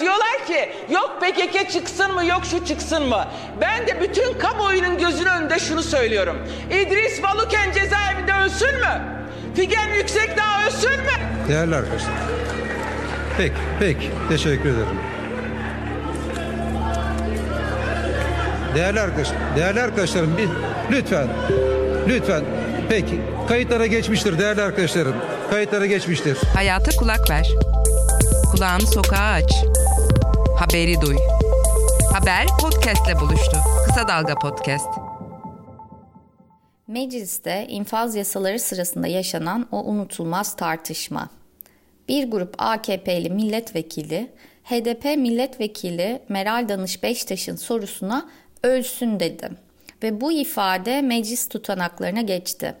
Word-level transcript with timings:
Diyorlar 0.00 0.46
ki 0.46 0.72
yok 0.90 1.18
PKK 1.20 1.70
çıksın 1.70 2.14
mı 2.14 2.24
yok 2.26 2.42
şu 2.50 2.64
çıksın 2.64 3.02
mı? 3.08 3.28
Ben 3.60 3.86
de 3.86 4.00
bütün 4.00 4.38
kamuoyunun 4.38 4.98
gözünün 4.98 5.30
önünde 5.30 5.58
şunu 5.58 5.82
söylüyorum. 5.82 6.36
İdris 6.70 7.22
Baluken 7.22 7.72
cezaevinde 7.72 8.32
ölsün 8.44 8.74
mü? 8.80 9.02
Figen 9.54 9.88
Yüksekdağ 9.94 10.66
ölsün 10.66 10.90
mü? 10.90 11.12
Değerli 11.48 11.76
arkadaşlar. 11.76 12.10
Peki, 13.38 13.54
peki. 13.80 14.10
Teşekkür 14.28 14.68
ederim. 14.68 15.00
Değerli 18.74 19.00
arkadaşlar, 19.00 19.36
değerli 19.56 19.82
arkadaşlarım 19.82 20.36
bir 20.38 20.48
lütfen, 20.96 21.28
lütfen. 22.08 22.42
Peki, 22.88 23.20
kayıtlara 23.48 23.86
geçmiştir 23.86 24.38
değerli 24.38 24.62
arkadaşlarım. 24.62 25.16
Kayıtlara 25.50 25.86
geçmiştir. 25.86 26.38
Hayata 26.54 26.90
kulak 26.96 27.30
ver. 27.30 27.48
Kulağını 28.52 28.86
sokağa 28.86 29.32
aç. 29.32 29.52
Haberi 30.58 31.00
duy. 31.00 31.16
Haber 32.12 32.46
podcastle 32.60 33.20
buluştu. 33.20 33.56
Kısa 33.86 34.08
Dalga 34.08 34.34
Podcast. 34.34 34.88
Mecliste 36.86 37.66
infaz 37.68 38.16
yasaları 38.16 38.58
sırasında 38.58 39.06
yaşanan 39.06 39.68
o 39.72 39.84
unutulmaz 39.84 40.56
tartışma. 40.56 41.28
Bir 42.08 42.30
grup 42.30 42.54
AKP'li 42.58 43.30
milletvekili, 43.30 44.30
HDP 44.64 45.04
milletvekili 45.04 46.22
Meral 46.28 46.68
Danış 46.68 47.02
Beştaş'ın 47.02 47.56
sorusuna 47.56 48.28
ölsün 48.62 49.20
dedi 49.20 49.50
ve 50.02 50.20
bu 50.20 50.32
ifade 50.32 51.02
meclis 51.02 51.48
tutanaklarına 51.48 52.20
geçti. 52.20 52.74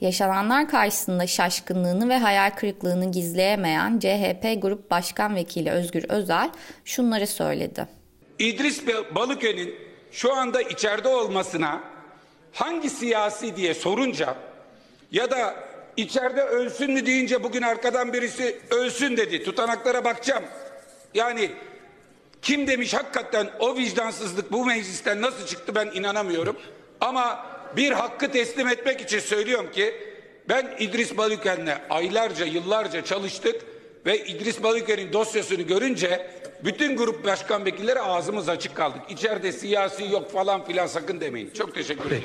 Yaşananlar 0.00 0.68
karşısında 0.68 1.26
şaşkınlığını 1.26 2.08
ve 2.08 2.18
hayal 2.18 2.50
kırıklığını 2.50 3.10
gizleyemeyen 3.12 3.98
CHP 3.98 4.62
Grup 4.62 4.90
Başkan 4.90 5.34
Vekili 5.34 5.70
Özgür 5.70 6.04
Özel 6.08 6.50
şunları 6.84 7.26
söyledi. 7.26 7.86
İdris 8.38 8.82
Balıkön'ün 9.14 9.74
şu 10.12 10.34
anda 10.34 10.62
içeride 10.62 11.08
olmasına 11.08 11.80
hangi 12.52 12.90
siyasi 12.90 13.56
diye 13.56 13.74
sorunca 13.74 14.34
ya 15.12 15.30
da 15.30 15.54
içeride 15.96 16.42
ölsün 16.42 16.92
mü 16.92 17.06
deyince 17.06 17.42
bugün 17.42 17.62
arkadan 17.62 18.12
birisi 18.12 18.60
ölsün 18.70 19.16
dedi. 19.16 19.44
Tutanaklara 19.44 20.04
bakacağım. 20.04 20.44
Yani 21.14 21.50
kim 22.42 22.66
demiş 22.66 22.94
hakikaten 22.94 23.50
o 23.60 23.76
vicdansızlık 23.76 24.52
bu 24.52 24.66
meclisten 24.66 25.22
nasıl 25.22 25.46
çıktı 25.46 25.74
ben 25.74 25.90
inanamıyorum. 25.94 26.56
Ama 27.00 27.46
bir 27.76 27.92
hakkı 27.92 28.30
teslim 28.30 28.68
etmek 28.68 29.00
için 29.00 29.18
söylüyorum 29.18 29.70
ki 29.70 29.94
ben 30.48 30.76
İdris 30.78 31.16
Balıken'le 31.16 31.78
aylarca 31.90 32.46
yıllarca 32.46 33.04
çalıştık 33.04 33.62
ve 34.06 34.24
İdris 34.24 34.62
Balıken'in 34.62 35.12
dosyasını 35.12 35.62
görünce 35.62 36.30
bütün 36.64 36.96
grup 36.96 37.24
başkan 37.24 37.64
vekilleri 37.64 38.00
ağzımız 38.00 38.48
açık 38.48 38.74
kaldık. 38.74 39.00
İçeride 39.10 39.52
siyasi 39.52 40.04
yok 40.04 40.32
falan 40.32 40.64
filan 40.64 40.86
sakın 40.86 41.20
demeyin. 41.20 41.50
Çok 41.50 41.74
teşekkür 41.74 42.06
ederim. 42.06 42.22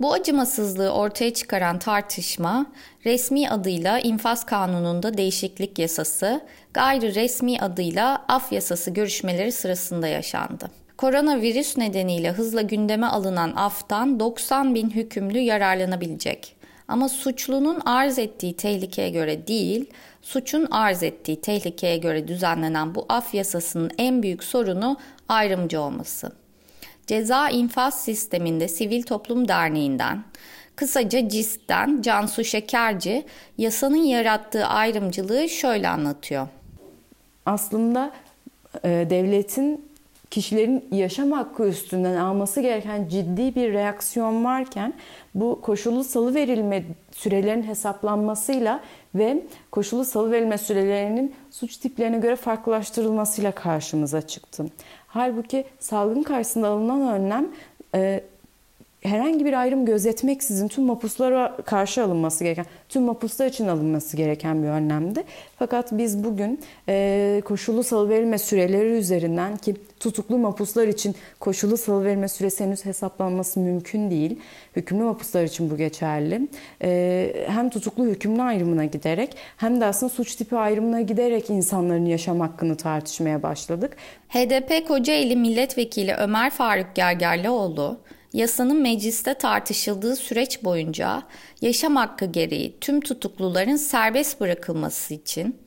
Bu 0.00 0.12
acımasızlığı 0.12 0.90
ortaya 0.90 1.34
çıkaran 1.34 1.78
tartışma 1.78 2.66
resmi 3.04 3.50
adıyla 3.50 3.98
infaz 3.98 4.46
kanununda 4.46 5.16
değişiklik 5.16 5.78
yasası, 5.78 6.40
gayri 6.74 7.14
resmi 7.14 7.60
adıyla 7.60 8.24
af 8.28 8.52
yasası 8.52 8.90
görüşmeleri 8.90 9.52
sırasında 9.52 10.08
yaşandı. 10.08 10.70
Koronavirüs 10.96 11.76
nedeniyle 11.76 12.30
hızla 12.32 12.62
gündeme 12.62 13.06
alınan 13.06 13.52
aftan 13.56 14.20
90 14.20 14.74
bin 14.74 14.90
hükümlü 14.90 15.38
yararlanabilecek. 15.38 16.56
Ama 16.88 17.08
suçlunun 17.08 17.80
arz 17.84 18.18
ettiği 18.18 18.56
tehlikeye 18.56 19.10
göre 19.10 19.46
değil, 19.46 19.90
suçun 20.22 20.68
arz 20.70 21.02
ettiği 21.02 21.40
tehlikeye 21.40 21.96
göre 21.96 22.28
düzenlenen 22.28 22.94
bu 22.94 23.06
af 23.08 23.34
yasasının 23.34 23.90
en 23.98 24.22
büyük 24.22 24.44
sorunu 24.44 24.96
ayrımcı 25.28 25.80
olması. 25.80 26.32
Ceza 27.06 27.48
İnfaz 27.48 28.04
Sisteminde 28.04 28.68
Sivil 28.68 29.02
Toplum 29.02 29.48
Derneği'nden, 29.48 30.24
kısaca 30.76 31.28
CİSK'ten 31.28 32.02
Cansu 32.02 32.44
Şekerci 32.44 33.26
yasanın 33.58 33.96
yarattığı 33.96 34.66
ayrımcılığı 34.66 35.48
şöyle 35.48 35.88
anlatıyor. 35.88 36.48
Aslında 37.46 38.12
e, 38.84 38.88
devletin 39.10 39.93
kişilerin 40.34 40.88
yaşam 40.92 41.32
hakkı 41.32 41.68
üstünden 41.68 42.16
alması 42.16 42.60
gereken 42.60 43.08
ciddi 43.08 43.54
bir 43.54 43.72
reaksiyon 43.72 44.44
varken 44.44 44.94
bu 45.34 45.60
koşullu 45.60 46.04
salı 46.04 46.34
verilme 46.34 46.84
sürelerin 47.12 47.62
hesaplanmasıyla 47.62 48.80
ve 49.14 49.42
koşullu 49.70 50.04
salı 50.04 50.30
verilme 50.32 50.58
sürelerinin 50.58 51.34
suç 51.50 51.76
tiplerine 51.76 52.18
göre 52.18 52.36
farklılaştırılmasıyla 52.36 53.52
karşımıza 53.52 54.22
çıktı. 54.22 54.66
Halbuki 55.06 55.64
salgın 55.78 56.22
karşısında 56.22 56.68
alınan 56.68 57.20
önlem 57.20 57.48
e, 57.94 58.24
herhangi 59.04 59.44
bir 59.44 59.52
ayrım 59.52 59.86
gözetmeksizin 59.86 60.68
tüm 60.68 60.84
mapuslara 60.84 61.56
karşı 61.64 62.04
alınması 62.04 62.44
gereken, 62.44 62.66
tüm 62.88 63.02
mapuslar 63.02 63.46
için 63.46 63.68
alınması 63.68 64.16
gereken 64.16 64.62
bir 64.62 64.68
önlemdi. 64.68 65.24
Fakat 65.58 65.92
biz 65.92 66.24
bugün 66.24 66.60
e, 66.88 67.42
koşullu 67.44 67.82
salıverilme 67.82 68.38
süreleri 68.38 68.88
üzerinden 68.88 69.56
ki 69.56 69.74
tutuklu 70.00 70.38
mapuslar 70.38 70.88
için 70.88 71.14
koşullu 71.40 71.76
salıverilme 71.76 72.28
süresi 72.28 72.64
henüz 72.64 72.84
hesaplanması 72.84 73.60
mümkün 73.60 74.10
değil. 74.10 74.38
Hükümlü 74.76 75.02
mapuslar 75.04 75.44
için 75.44 75.70
bu 75.70 75.76
geçerli. 75.76 76.48
E, 76.82 77.46
hem 77.46 77.70
tutuklu 77.70 78.04
hükümlü 78.04 78.42
ayrımına 78.42 78.84
giderek 78.84 79.36
hem 79.56 79.80
de 79.80 79.84
aslında 79.84 80.12
suç 80.12 80.34
tipi 80.34 80.56
ayrımına 80.56 81.00
giderek 81.00 81.50
insanların 81.50 82.06
yaşam 82.06 82.40
hakkını 82.40 82.76
tartışmaya 82.76 83.42
başladık. 83.42 83.96
HDP 84.28 84.88
Kocaeli 84.88 85.36
Milletvekili 85.36 86.14
Ömer 86.14 86.50
Faruk 86.50 86.94
Gergerlioğlu, 86.94 87.98
yasanın 88.34 88.82
mecliste 88.82 89.34
tartışıldığı 89.34 90.16
süreç 90.16 90.64
boyunca 90.64 91.22
yaşam 91.60 91.96
hakkı 91.96 92.24
gereği 92.24 92.76
tüm 92.80 93.00
tutukluların 93.00 93.76
serbest 93.76 94.40
bırakılması 94.40 95.14
için 95.14 95.58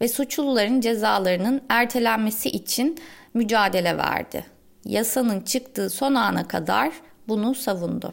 ve 0.00 0.08
suçluların 0.08 0.80
cezalarının 0.80 1.62
ertelenmesi 1.68 2.48
için 2.48 2.98
mücadele 3.34 3.96
verdi. 3.96 4.44
Yasanın 4.84 5.40
çıktığı 5.40 5.90
son 5.90 6.14
ana 6.14 6.48
kadar 6.48 6.92
bunu 7.28 7.54
savundu. 7.54 8.12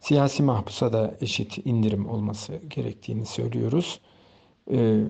Siyasi 0.00 0.42
mahpusa 0.42 0.92
da 0.92 1.14
eşit 1.20 1.66
indirim 1.66 2.08
olması 2.08 2.60
gerektiğini 2.68 3.26
söylüyoruz. 3.26 4.00
Ee, 4.70 5.00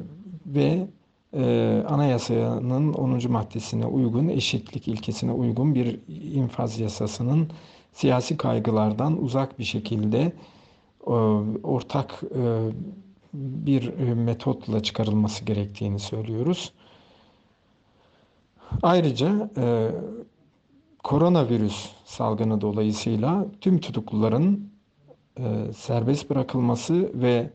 ve 0.46 0.86
e, 1.32 1.44
anayasanın 1.88 2.92
10. 2.92 3.30
maddesine 3.30 3.86
uygun, 3.86 4.28
eşitlik 4.28 4.88
ilkesine 4.88 5.32
uygun 5.32 5.74
bir 5.74 6.00
infaz 6.08 6.80
yasasının 6.80 7.50
siyasi 7.92 8.36
kaygılardan 8.36 9.22
uzak 9.22 9.58
bir 9.58 9.64
şekilde 9.64 10.32
e, 11.06 11.10
ortak 11.62 12.22
e, 12.34 12.70
bir 13.34 13.98
metotla 14.14 14.82
çıkarılması 14.82 15.44
gerektiğini 15.44 15.98
söylüyoruz. 15.98 16.72
Ayrıca 18.82 19.50
e, 19.56 19.90
koronavirüs 21.04 21.88
salgını 22.04 22.60
dolayısıyla 22.60 23.46
tüm 23.60 23.80
tutukluların 23.80 24.70
serbest 25.76 26.30
bırakılması 26.30 27.10
ve 27.14 27.50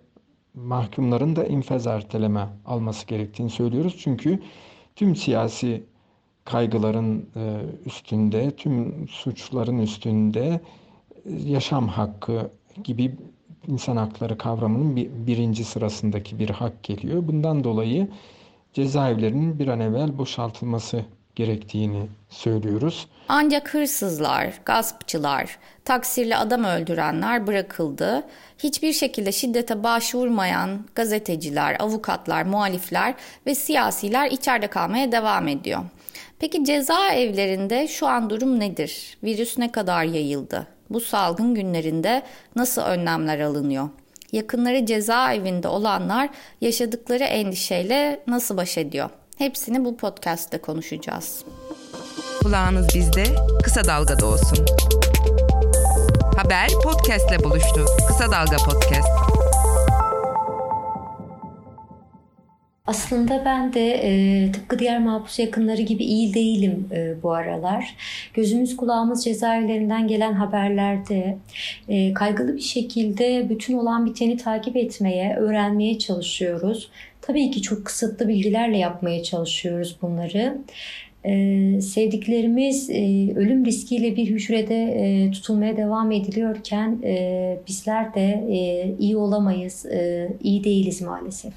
mahkumların 0.55 1.35
da 1.35 1.45
infaz 1.45 1.87
erteleme 1.87 2.47
alması 2.65 3.07
gerektiğini 3.07 3.49
söylüyoruz. 3.49 3.95
Çünkü 3.99 4.41
tüm 4.95 5.15
siyasi 5.15 5.83
kaygıların 6.45 7.29
e, 7.35 7.61
üstünde, 7.85 8.51
tüm 8.55 9.07
suçların 9.07 9.77
üstünde 9.77 10.59
e, 11.25 11.31
yaşam 11.45 11.87
hakkı 11.87 12.49
gibi 12.83 13.15
insan 13.67 13.97
hakları 13.97 14.37
kavramının 14.37 14.95
birinci 15.27 15.63
sırasındaki 15.63 16.39
bir 16.39 16.49
hak 16.49 16.83
geliyor. 16.83 17.27
Bundan 17.27 17.63
dolayı 17.63 18.07
cezaevlerinin 18.73 19.59
bir 19.59 19.67
an 19.67 19.79
evvel 19.79 20.17
boşaltılması 20.17 21.05
gerektiğini 21.35 22.07
söylüyoruz. 22.29 23.07
Ancak 23.27 23.73
hırsızlar, 23.73 24.53
gaspçılar, 24.65 25.57
taksirli 25.85 26.35
adam 26.35 26.63
öldürenler 26.63 27.47
bırakıldı. 27.47 28.27
Hiçbir 28.59 28.93
şekilde 28.93 29.31
şiddete 29.31 29.83
başvurmayan 29.83 30.85
gazeteciler, 30.95 31.77
avukatlar, 31.79 32.43
muhalifler 32.43 33.15
ve 33.45 33.55
siyasiler 33.55 34.31
içeride 34.31 34.67
kalmaya 34.67 35.11
devam 35.11 35.47
ediyor. 35.47 35.81
Peki 36.39 36.65
cezaevlerinde 36.65 37.87
şu 37.87 38.07
an 38.07 38.29
durum 38.29 38.59
nedir? 38.59 39.17
Virüs 39.23 39.57
ne 39.57 39.71
kadar 39.71 40.03
yayıldı? 40.03 40.67
Bu 40.89 41.01
salgın 41.01 41.55
günlerinde 41.55 42.23
nasıl 42.55 42.81
önlemler 42.81 43.39
alınıyor? 43.39 43.89
Yakınları 44.31 44.85
cezaevinde 44.85 45.67
olanlar 45.67 46.29
yaşadıkları 46.61 47.23
endişeyle 47.23 48.23
nasıl 48.27 48.57
baş 48.57 48.77
ediyor? 48.77 49.09
Hepsini 49.37 49.85
bu 49.85 49.97
podcast'te 49.97 50.57
konuşacağız. 50.57 51.43
Kulağınız 52.43 52.87
bizde, 52.95 53.23
kısa 53.63 53.83
dalgada 53.83 54.25
olsun. 54.25 54.65
Haber 56.37 56.69
podcast'le 56.83 57.43
buluştu. 57.43 57.85
Kısa 58.07 58.31
Dalga 58.31 58.57
Podcast. 58.57 59.34
Aslında 62.87 63.45
ben 63.45 63.73
de 63.73 63.89
e, 64.03 64.51
tıpkı 64.51 64.79
diğer 64.79 64.99
mahpus 64.99 65.39
yakınları 65.39 65.81
gibi 65.81 66.03
iyi 66.03 66.33
değilim 66.33 66.89
e, 66.91 67.23
bu 67.23 67.31
aralar. 67.33 67.95
Gözümüz 68.33 68.77
kulağımız 68.77 69.23
cezaevlerinden 69.23 70.07
gelen 70.07 70.33
haberlerde 70.33 71.37
e, 71.89 72.13
kaygılı 72.13 72.55
bir 72.55 72.61
şekilde 72.61 73.49
bütün 73.49 73.77
olan 73.77 74.05
biteni 74.05 74.37
takip 74.37 74.75
etmeye, 74.75 75.35
öğrenmeye 75.35 75.99
çalışıyoruz. 75.99 76.89
Tabii 77.21 77.51
ki 77.51 77.61
çok 77.61 77.85
kısıtlı 77.85 78.27
bilgilerle 78.27 78.77
yapmaya 78.77 79.23
çalışıyoruz 79.23 79.97
bunları. 80.01 80.57
Ee, 81.27 81.81
sevdiklerimiz 81.81 82.89
e, 82.89 83.33
ölüm 83.35 83.65
riskiyle 83.65 84.15
bir 84.15 84.25
hücrede 84.25 84.83
e, 84.83 85.31
tutulmaya 85.31 85.77
devam 85.77 86.11
ediliyorken 86.11 86.99
e, 87.03 87.57
bizler 87.67 88.13
de 88.13 88.45
e, 88.49 88.89
iyi 88.99 89.17
olamayız, 89.17 89.85
e, 89.85 90.29
iyi 90.43 90.63
değiliz 90.63 91.01
maalesef. 91.01 91.53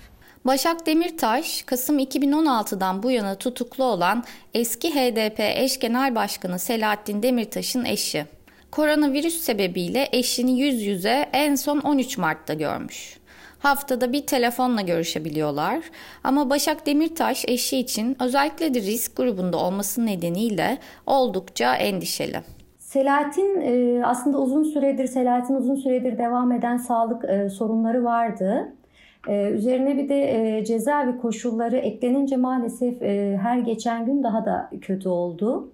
Başak 0.49 0.87
Demirtaş, 0.87 1.63
Kasım 1.63 1.99
2016'dan 1.99 3.03
bu 3.03 3.11
yana 3.11 3.35
tutuklu 3.35 3.85
olan 3.85 4.25
eski 4.55 4.95
HDP 4.95 5.41
eş 5.41 5.79
genel 5.79 6.15
başkanı 6.15 6.59
Selahattin 6.59 7.23
Demirtaş'ın 7.23 7.85
eşi. 7.85 8.25
Koronavirüs 8.71 9.41
sebebiyle 9.41 10.09
eşini 10.13 10.61
yüz 10.61 10.83
yüze 10.83 11.29
en 11.33 11.55
son 11.55 11.79
13 11.79 12.19
Mart'ta 12.19 12.55
görmüş. 12.55 13.19
Haftada 13.59 14.13
bir 14.13 14.27
telefonla 14.27 14.81
görüşebiliyorlar 14.81 15.81
ama 16.25 16.51
Başak 16.51 16.87
Demirtaş 16.87 17.45
eşi 17.49 17.79
için 17.79 18.17
özellikle 18.21 18.75
de 18.75 18.81
risk 18.81 19.17
grubunda 19.17 19.57
olması 19.57 20.07
nedeniyle 20.07 20.79
oldukça 21.07 21.75
endişeli. 21.75 22.41
Selahattin 22.79 23.61
e, 23.61 24.05
aslında 24.05 24.39
uzun 24.39 24.63
süredir, 24.63 25.07
Selahattin 25.07 25.55
uzun 25.55 25.77
süredir 25.77 26.19
devam 26.19 26.53
eden 26.53 26.77
sağlık 26.77 27.25
e, 27.25 27.49
sorunları 27.49 28.05
vardı. 28.05 28.78
Ee, 29.29 29.51
üzerine 29.51 29.97
bir 29.97 30.09
de 30.09 30.57
e, 30.59 30.65
cezaevi 30.65 31.19
koşulları 31.19 31.77
eklenince 31.77 32.37
maalesef 32.37 33.03
e, 33.03 33.39
her 33.43 33.59
geçen 33.59 34.07
gün 34.07 34.23
daha 34.23 34.45
da 34.45 34.71
kötü 34.81 35.09
oldu. 35.09 35.71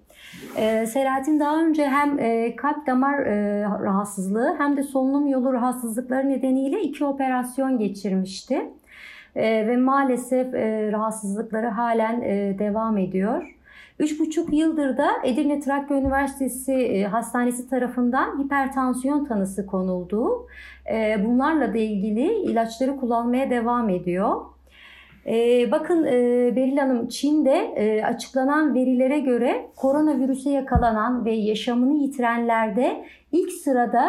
E, 0.57 0.85
Selahattin 0.85 1.39
daha 1.39 1.61
önce 1.61 1.87
hem 1.87 2.19
e, 2.19 2.55
kalp 2.55 2.87
damar 2.87 3.19
e, 3.19 3.63
rahatsızlığı 3.63 4.55
hem 4.57 4.77
de 4.77 4.83
solunum 4.83 5.27
yolu 5.27 5.53
rahatsızlıkları 5.53 6.29
nedeniyle 6.29 6.81
iki 6.81 7.05
operasyon 7.05 7.77
geçirmişti. 7.77 8.61
E, 9.35 9.67
ve 9.67 9.77
maalesef 9.77 10.53
e, 10.53 10.91
rahatsızlıkları 10.91 11.67
halen 11.67 12.21
e, 12.21 12.59
devam 12.59 12.97
ediyor. 12.97 13.54
Üç 13.99 14.19
buçuk 14.19 14.53
yıldır 14.53 14.97
da 14.97 15.07
Edirne 15.23 15.59
Trakya 15.59 15.97
Üniversitesi 15.97 16.73
e, 16.73 17.03
Hastanesi 17.03 17.69
tarafından 17.69 18.43
hipertansiyon 18.43 19.25
tanısı 19.25 19.65
konuldu. 19.65 20.47
E, 20.91 21.25
bunlarla 21.25 21.73
da 21.73 21.77
ilgili 21.77 22.33
ilaçları 22.33 22.97
kullanmaya 22.97 23.49
devam 23.49 23.89
ediyor. 23.89 24.41
E, 25.25 25.71
bakın 25.71 26.05
Beril 26.55 26.77
Hanım 26.77 27.07
Çin'de 27.07 28.03
açıklanan 28.05 28.75
verilere 28.75 29.19
göre 29.19 29.67
koronavirüse 29.75 30.49
yakalanan 30.49 31.25
ve 31.25 31.31
yaşamını 31.31 31.93
yitirenlerde 31.93 33.05
ilk 33.31 33.51
sırada 33.51 34.05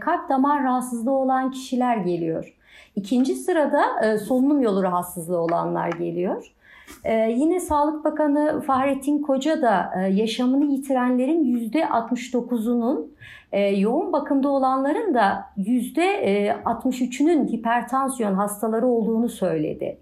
kalp 0.00 0.28
damar 0.28 0.64
rahatsızlığı 0.64 1.12
olan 1.12 1.50
kişiler 1.50 1.96
geliyor. 1.96 2.56
İkinci 2.96 3.34
sırada 3.34 3.82
solunum 4.18 4.60
yolu 4.60 4.82
rahatsızlığı 4.82 5.38
olanlar 5.38 5.88
geliyor. 5.88 6.55
Ee, 7.04 7.34
yine 7.36 7.60
Sağlık 7.60 8.04
Bakanı 8.04 8.60
Fahrettin 8.60 9.22
Koca 9.22 9.62
da 9.62 9.90
e, 9.96 10.00
yaşamını 10.00 10.64
yitirenlerin 10.64 11.70
%69'unun 11.70 13.06
e, 13.52 13.60
yoğun 13.60 14.12
bakımda 14.12 14.48
olanların 14.48 15.14
da 15.14 15.44
%63'ünün 15.58 17.48
hipertansiyon 17.48 18.34
hastaları 18.34 18.86
olduğunu 18.86 19.28
söyledi. 19.28 19.98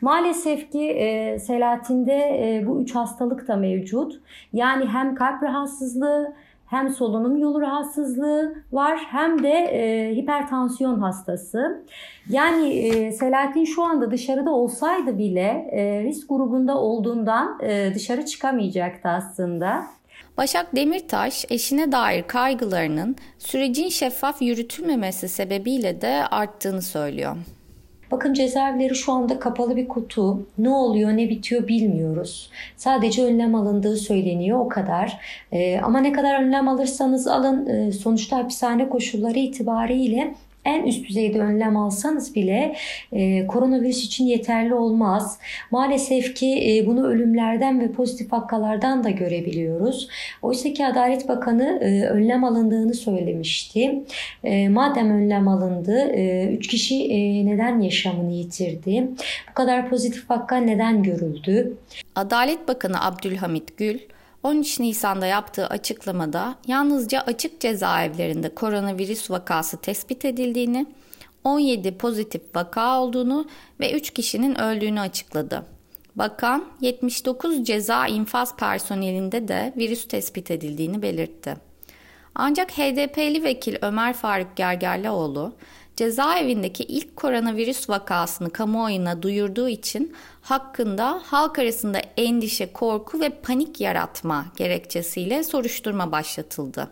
Maalesef 0.00 0.72
ki 0.72 0.90
e, 0.90 1.38
Selahattin'de 1.38 2.14
e, 2.14 2.66
bu 2.66 2.82
üç 2.82 2.94
hastalık 2.94 3.48
da 3.48 3.56
mevcut. 3.56 4.20
Yani 4.52 4.86
hem 4.86 5.14
kalp 5.14 5.42
rahatsızlığı, 5.42 6.34
hem 6.68 6.90
solunum 6.90 7.36
yolu 7.36 7.60
rahatsızlığı 7.60 8.54
var 8.72 8.98
hem 9.10 9.42
de 9.42 9.52
e, 9.52 10.14
hipertansiyon 10.16 11.00
hastası. 11.00 11.84
Yani 12.28 12.68
e, 12.68 13.12
Selahattin 13.12 13.64
şu 13.64 13.82
anda 13.82 14.10
dışarıda 14.10 14.50
olsaydı 14.50 15.18
bile 15.18 15.68
e, 15.72 16.02
risk 16.02 16.28
grubunda 16.28 16.78
olduğundan 16.78 17.58
e, 17.62 17.94
dışarı 17.94 18.26
çıkamayacaktı 18.26 19.08
aslında. 19.08 19.86
Başak 20.36 20.76
Demirtaş 20.76 21.44
eşine 21.50 21.92
dair 21.92 22.22
kaygılarının 22.22 23.16
sürecin 23.38 23.88
şeffaf 23.88 24.42
yürütülmemesi 24.42 25.28
sebebiyle 25.28 26.00
de 26.00 26.24
arttığını 26.30 26.82
söylüyor. 26.82 27.36
Bakın 28.10 28.34
cezaevleri 28.34 28.94
şu 28.94 29.12
anda 29.12 29.38
kapalı 29.38 29.76
bir 29.76 29.88
kutu. 29.88 30.46
Ne 30.58 30.68
oluyor 30.68 31.10
ne 31.10 31.28
bitiyor 31.28 31.68
bilmiyoruz. 31.68 32.50
Sadece 32.76 33.24
önlem 33.24 33.54
alındığı 33.54 33.96
söyleniyor 33.96 34.58
o 34.58 34.68
kadar. 34.68 35.20
Ee, 35.52 35.80
ama 35.80 36.00
ne 36.00 36.12
kadar 36.12 36.42
önlem 36.42 36.68
alırsanız 36.68 37.26
alın 37.26 37.66
e, 37.66 37.92
sonuçta 37.92 38.36
hapishane 38.36 38.88
koşulları 38.88 39.38
itibariyle 39.38 40.34
en 40.68 40.86
üst 40.86 41.08
düzeyde 41.08 41.40
önlem 41.40 41.76
alsanız 41.76 42.34
bile 42.34 42.76
e, 43.12 43.46
koronavirüs 43.46 44.04
için 44.04 44.24
yeterli 44.24 44.74
olmaz. 44.74 45.38
Maalesef 45.70 46.34
ki 46.34 46.46
e, 46.46 46.86
bunu 46.86 47.06
ölümlerden 47.06 47.80
ve 47.80 47.92
pozitif 47.92 48.32
vakalardan 48.32 49.04
da 49.04 49.10
görebiliyoruz. 49.10 50.08
Oysa 50.42 50.72
ki 50.72 50.86
Adalet 50.86 51.28
Bakanı 51.28 51.78
e, 51.80 52.04
önlem 52.04 52.44
alındığını 52.44 52.94
söylemişti. 52.94 54.02
E, 54.44 54.68
madem 54.68 55.10
önlem 55.10 55.48
alındı, 55.48 56.10
3 56.12 56.14
e, 56.14 56.48
üç 56.52 56.66
kişi 56.66 57.04
e, 57.04 57.46
neden 57.46 57.80
yaşamını 57.80 58.32
yitirdi? 58.32 59.08
Bu 59.50 59.54
kadar 59.54 59.90
pozitif 59.90 60.30
vaka 60.30 60.56
neden 60.56 61.02
görüldü? 61.02 61.76
Adalet 62.14 62.68
Bakanı 62.68 63.04
Abdülhamit 63.04 63.76
Gül, 63.76 63.98
13 64.42 64.80
Nisan'da 64.80 65.26
yaptığı 65.26 65.66
açıklamada 65.66 66.54
yalnızca 66.66 67.20
açık 67.20 67.60
cezaevlerinde 67.60 68.54
koronavirüs 68.54 69.30
vakası 69.30 69.76
tespit 69.76 70.24
edildiğini, 70.24 70.86
17 71.44 71.98
pozitif 71.98 72.42
vaka 72.54 73.00
olduğunu 73.00 73.46
ve 73.80 73.92
3 73.92 74.10
kişinin 74.10 74.60
öldüğünü 74.60 75.00
açıkladı. 75.00 75.64
Bakan 76.16 76.64
79 76.80 77.64
ceza 77.64 78.06
infaz 78.06 78.56
personelinde 78.56 79.48
de 79.48 79.72
virüs 79.76 80.08
tespit 80.08 80.50
edildiğini 80.50 81.02
belirtti. 81.02 81.56
Ancak 82.34 82.70
HDP'li 82.70 83.44
vekil 83.44 83.76
Ömer 83.82 84.12
Faruk 84.12 84.56
Gergerlioğlu 84.56 85.52
cezaevindeki 85.98 86.84
ilk 86.84 87.16
koronavirüs 87.16 87.90
vakasını 87.90 88.50
kamuoyuna 88.50 89.22
duyurduğu 89.22 89.68
için 89.68 90.16
hakkında 90.42 91.20
halk 91.24 91.58
arasında 91.58 91.98
endişe, 92.16 92.72
korku 92.72 93.20
ve 93.20 93.28
panik 93.28 93.80
yaratma 93.80 94.46
gerekçesiyle 94.56 95.44
soruşturma 95.44 96.12
başlatıldı. 96.12 96.90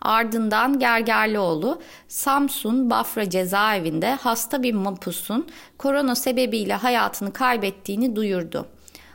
Ardından 0.00 0.78
Gergerlioğlu 0.78 1.82
Samsun 2.08 2.90
Bafra 2.90 3.30
cezaevinde 3.30 4.14
hasta 4.14 4.62
bir 4.62 4.74
mapusun 4.74 5.46
korona 5.78 6.14
sebebiyle 6.14 6.74
hayatını 6.74 7.32
kaybettiğini 7.32 8.16
duyurdu. 8.16 8.66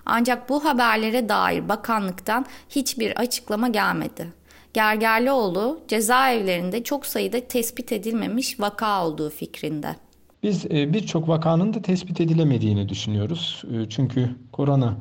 Ancak 0.06 0.50
bu 0.50 0.65
haberlere 0.65 1.29
dair 1.29 1.70
bakanlıktan 1.70 2.46
hiçbir 2.70 3.20
açıklama 3.20 3.67
gelmedi. 3.67 4.40
Gergerlioğlu 4.74 5.80
cezaevlerinde 5.88 6.84
çok 6.84 7.06
sayıda 7.06 7.48
tespit 7.48 7.92
edilmemiş 7.92 8.60
vaka 8.60 9.06
olduğu 9.06 9.30
fikrinde. 9.30 9.96
Biz 10.44 10.66
e, 10.66 10.94
birçok 10.94 11.28
vakanın 11.28 11.74
da 11.74 11.82
tespit 11.82 12.22
edilemediğini 12.22 12.90
düşünüyoruz. 12.90 13.63
E, 13.74 13.90
çünkü 13.90 14.36
korona 14.51 14.98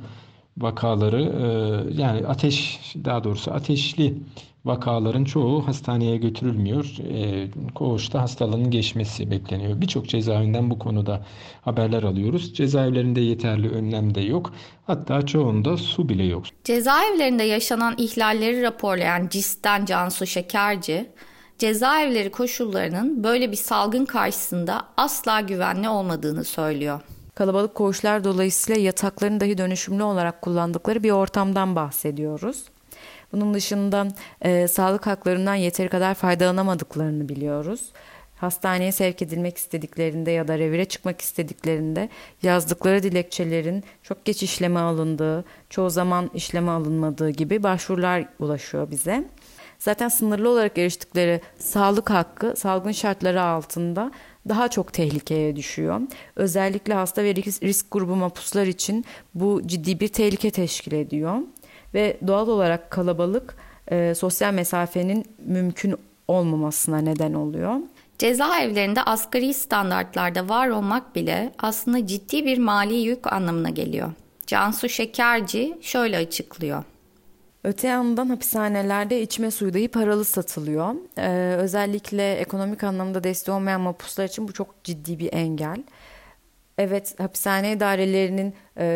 vakaları 0.59 1.23
e, 1.23 2.03
yani 2.03 2.27
ateş 2.27 2.81
daha 3.05 3.25
doğrusu 3.25 3.51
ateşli 3.53 4.15
vakaların 4.65 5.25
çoğu 5.25 5.67
hastaneye 5.67 6.17
götürülmüyor. 6.17 6.97
E, 7.13 7.49
koğuşta 7.75 8.23
hastalığın 8.23 8.71
geçmesi 8.71 9.31
bekleniyor. 9.31 9.81
Birçok 9.81 10.09
cezaevinden 10.09 10.71
bu 10.71 10.79
konuda 10.79 11.27
haberler 11.63 12.03
alıyoruz. 12.03 12.55
Cezaevlerinde 12.55 13.21
yeterli 13.21 13.71
önlem 13.71 14.15
de 14.15 14.21
yok. 14.21 14.53
Hatta 14.87 15.27
çoğunda 15.27 15.77
su 15.77 16.09
bile 16.09 16.25
yok. 16.25 16.45
Cezaevlerinde 16.65 17.43
yaşanan 17.43 17.95
ihlalleri 17.99 18.63
raporlayan 18.63 19.29
CİS'ten 19.29 19.85
Cansu 19.85 20.27
Şekerci, 20.27 21.11
cezaevleri 21.59 22.31
koşullarının 22.31 23.25
böyle 23.25 23.51
bir 23.53 23.57
salgın 23.57 24.05
karşısında 24.05 24.83
asla 24.97 25.41
güvenli 25.41 25.89
olmadığını 25.89 26.45
söylüyor. 26.45 27.01
Kalabalık 27.35 27.75
koğuşlar 27.75 28.25
dolayısıyla 28.25 28.83
yatakların 28.83 29.41
dahi 29.41 29.59
dönüşümlü 29.59 30.03
olarak 30.03 30.43
kullandıkları 30.43 31.03
bir 31.03 31.11
ortamdan 31.11 31.77
bahsediyoruz. 31.77 32.65
Bunun 33.33 33.55
dışında 33.55 34.09
e, 34.43 34.69
sağlık 34.69 35.07
haklarından 35.07 35.55
yeteri 35.55 35.89
kadar 35.89 36.15
faydalanamadıklarını 36.15 37.29
biliyoruz. 37.29 37.93
Hastaneye 38.37 38.93
sevk 38.93 39.23
edilmek 39.23 39.57
istediklerinde 39.57 40.31
ya 40.31 40.49
da 40.49 40.59
revire 40.59 40.85
çıkmak 40.85 41.21
istediklerinde 41.21 42.09
yazdıkları 42.43 43.03
dilekçelerin 43.03 43.85
çok 44.03 44.25
geç 44.25 44.43
işleme 44.43 44.81
alındığı, 44.81 45.45
çoğu 45.71 45.91
zaman 45.91 46.31
işleme 46.35 46.71
alınmadığı 46.71 47.31
gibi 47.31 47.63
başvurular 47.63 48.25
ulaşıyor 48.39 48.91
bize. 48.91 49.25
Zaten 49.79 50.09
sınırlı 50.09 50.49
olarak 50.49 50.79
eriştikleri 50.79 51.41
sağlık 51.59 52.11
hakkı 52.11 52.55
salgın 52.57 52.93
şartları 52.93 53.43
altında 53.43 54.13
daha 54.49 54.69
çok 54.69 54.93
tehlikeye 54.93 55.57
düşüyor. 55.57 56.01
Özellikle 56.37 56.95
hasta 56.95 57.25
ve 57.25 57.35
risk 57.35 57.91
grubu 57.91 58.17
mapuslar 58.17 58.67
için 58.67 59.05
bu 59.35 59.63
ciddi 59.67 60.01
bir 60.01 60.09
tehlike 60.09 60.51
teşkil 60.51 60.93
ediyor. 60.93 61.39
Ve 61.95 62.17
doğal 62.27 62.49
olarak 62.49 62.91
kalabalık 62.91 63.57
e, 63.89 64.15
sosyal 64.15 64.55
mesafenin 64.55 65.25
mümkün 65.39 65.95
olmamasına 66.29 66.99
neden 66.99 67.35
oluyor. 67.35 67.77
Cezaevlerinde 68.19 69.03
asgari 69.03 69.55
standartlarda 69.55 70.49
var 70.49 70.69
olmak 70.69 71.17
bile 71.17 71.53
aslında 71.59 72.07
ciddi 72.07 72.45
bir 72.45 72.59
mali 72.59 72.95
yük 72.95 73.33
anlamına 73.33 73.71
geliyor. 73.71 74.13
Cansu 74.47 74.89
Şekerci 74.89 75.79
şöyle 75.81 76.17
açıklıyor. 76.17 76.85
Öte 77.65 77.89
yandan 77.89 78.29
hapishanelerde 78.29 79.23
içme 79.23 79.51
suyu 79.51 79.75
dahi 79.75 79.89
paralı 79.89 80.25
satılıyor. 80.25 80.95
Ee, 81.19 81.57
özellikle 81.59 82.35
ekonomik 82.35 82.85
anlamda 82.85 83.25
desteği 83.25 83.55
olmayan 83.55 83.81
mapuslar 83.81 84.25
için 84.25 84.49
bu 84.49 84.53
çok 84.53 84.85
ciddi 84.85 85.19
bir 85.19 85.33
engel. 85.33 85.83
Evet 86.79 87.21
hapishane 87.21 87.73
idarelerinin 87.73 88.55
e, 88.79 88.87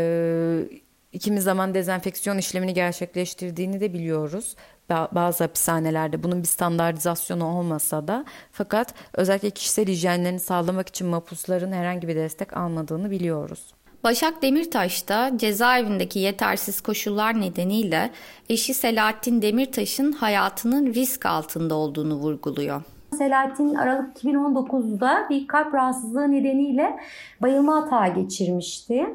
ikimiz 1.15 1.45
zaman 1.45 1.75
dezenfeksiyon 1.75 2.39
işlemini 2.39 2.75
gerçekleştirdiğini 2.75 3.81
de 3.81 3.93
biliyoruz. 3.93 4.57
Bazı 4.91 5.45
hapishanelerde 5.45 6.23
bunun 6.23 6.43
bir 6.43 6.49
standartizasyonu 6.49 7.45
olmasa 7.45 8.09
da 8.09 8.25
fakat 8.53 8.95
özellikle 9.15 9.51
kişisel 9.51 9.87
hijyenlerini 9.87 10.41
sağlamak 10.41 10.89
için 10.89 11.07
mapusların 11.07 11.73
herhangi 11.73 12.09
bir 12.09 12.17
destek 12.17 12.57
almadığını 12.57 13.11
biliyoruz. 13.11 13.61
Başak 14.05 14.43
Demirtaş 14.43 15.09
da 15.09 15.33
cezaevindeki 15.37 16.19
yetersiz 16.19 16.81
koşullar 16.81 17.41
nedeniyle 17.41 18.11
eşi 18.49 18.75
Selahattin 18.75 19.43
Demirtaş'ın 19.43 20.13
hayatının 20.13 20.95
risk 20.95 21.27
altında 21.27 21.75
olduğunu 21.75 22.15
vurguluyor. 22.15 22.83
Selahattin 23.15 23.75
Aralık 23.75 24.17
2019'da 24.17 25.27
bir 25.31 25.47
kalp 25.47 25.75
rahatsızlığı 25.75 26.33
nedeniyle 26.33 26.97
bayılma 27.43 27.77
hata 27.77 28.09
geçirmişti. 28.09 29.07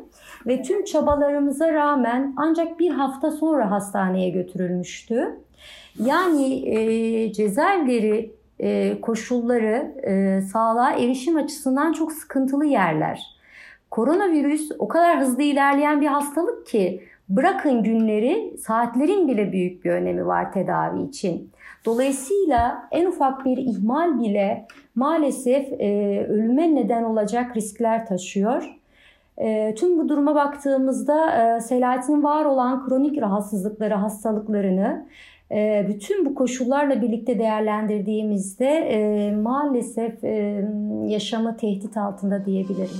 Ve 0.47 0.61
tüm 0.61 0.83
çabalarımıza 0.83 1.73
rağmen 1.73 2.33
ancak 2.37 2.79
bir 2.79 2.91
hafta 2.91 3.31
sonra 3.31 3.71
hastaneye 3.71 4.29
götürülmüştü. 4.29 5.39
Yani 6.05 6.69
e, 6.69 7.33
cezaevleri 7.33 8.31
e, 8.59 9.01
koşulları 9.01 9.95
e, 10.03 10.41
sağlığa 10.41 10.91
erişim 10.91 11.37
açısından 11.37 11.93
çok 11.93 12.11
sıkıntılı 12.11 12.65
yerler. 12.65 13.39
Koronavirüs 13.91 14.71
o 14.79 14.87
kadar 14.87 15.19
hızlı 15.19 15.43
ilerleyen 15.43 16.01
bir 16.01 16.07
hastalık 16.07 16.67
ki 16.67 17.03
bırakın 17.29 17.83
günleri, 17.83 18.57
saatlerin 18.57 19.27
bile 19.27 19.51
büyük 19.51 19.85
bir 19.85 19.91
önemi 19.91 20.27
var 20.27 20.53
tedavi 20.53 21.01
için. 21.03 21.51
Dolayısıyla 21.89 22.87
en 22.91 23.05
ufak 23.05 23.45
bir 23.45 23.57
ihmal 23.57 24.19
bile 24.19 24.67
maalesef 24.95 25.73
e, 25.73 26.25
ölüme 26.29 26.75
neden 26.75 27.03
olacak 27.03 27.55
riskler 27.55 28.05
taşıyor. 28.05 28.63
E, 29.37 29.75
tüm 29.75 29.99
bu 29.99 30.09
duruma 30.09 30.35
baktığımızda 30.35 31.31
e, 31.31 31.61
Selahattin'in 31.61 32.23
var 32.23 32.45
olan 32.45 32.85
kronik 32.85 33.21
rahatsızlıkları, 33.21 33.93
hastalıklarını 33.93 35.05
e, 35.51 35.85
bütün 35.89 36.25
bu 36.25 36.35
koşullarla 36.35 37.01
birlikte 37.01 37.39
değerlendirdiğimizde 37.39 38.69
e, 38.69 39.31
maalesef 39.31 40.23
e, 40.23 40.65
yaşamı 41.07 41.57
tehdit 41.57 41.97
altında 41.97 42.45
diyebilirim. 42.45 42.99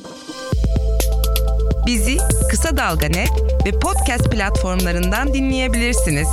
Bizi 1.88 2.18
Kısa 2.50 2.78
Dalga 2.78 3.08
Net 3.08 3.66
ve 3.66 3.80
podcast 3.80 4.32
platformlarından 4.32 5.34
dinleyebilirsiniz. 5.34 6.28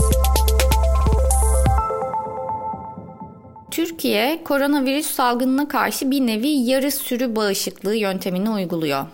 Türkiye 3.76 4.44
koronavirüs 4.44 5.06
salgınına 5.06 5.68
karşı 5.68 6.10
bir 6.10 6.20
nevi 6.20 6.48
yarı 6.48 6.90
sürü 6.90 7.36
bağışıklığı 7.36 7.96
yöntemini 7.96 8.50
uyguluyor. 8.50 9.06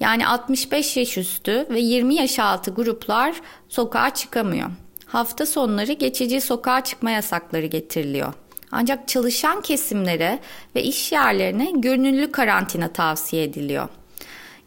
Yani 0.00 0.26
65 0.26 0.96
yaş 0.96 1.18
üstü 1.18 1.66
ve 1.70 1.80
20 1.80 2.14
yaş 2.14 2.38
altı 2.38 2.70
gruplar 2.70 3.40
sokağa 3.68 4.10
çıkamıyor. 4.10 4.70
Hafta 5.06 5.46
sonları 5.46 5.92
geçici 5.92 6.40
sokağa 6.40 6.84
çıkma 6.84 7.10
yasakları 7.10 7.66
getiriliyor. 7.66 8.32
Ancak 8.72 9.08
çalışan 9.08 9.60
kesimlere 9.60 10.38
ve 10.76 10.82
iş 10.82 11.12
yerlerine 11.12 11.70
gönüllü 11.74 12.32
karantina 12.32 12.88
tavsiye 12.88 13.44
ediliyor. 13.44 13.88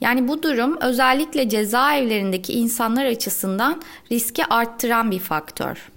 Yani 0.01 0.27
bu 0.27 0.43
durum 0.43 0.77
özellikle 0.81 1.49
cezaevlerindeki 1.49 2.53
insanlar 2.53 3.05
açısından 3.05 3.81
riski 4.11 4.45
arttıran 4.45 5.11
bir 5.11 5.19
faktör. 5.19 5.92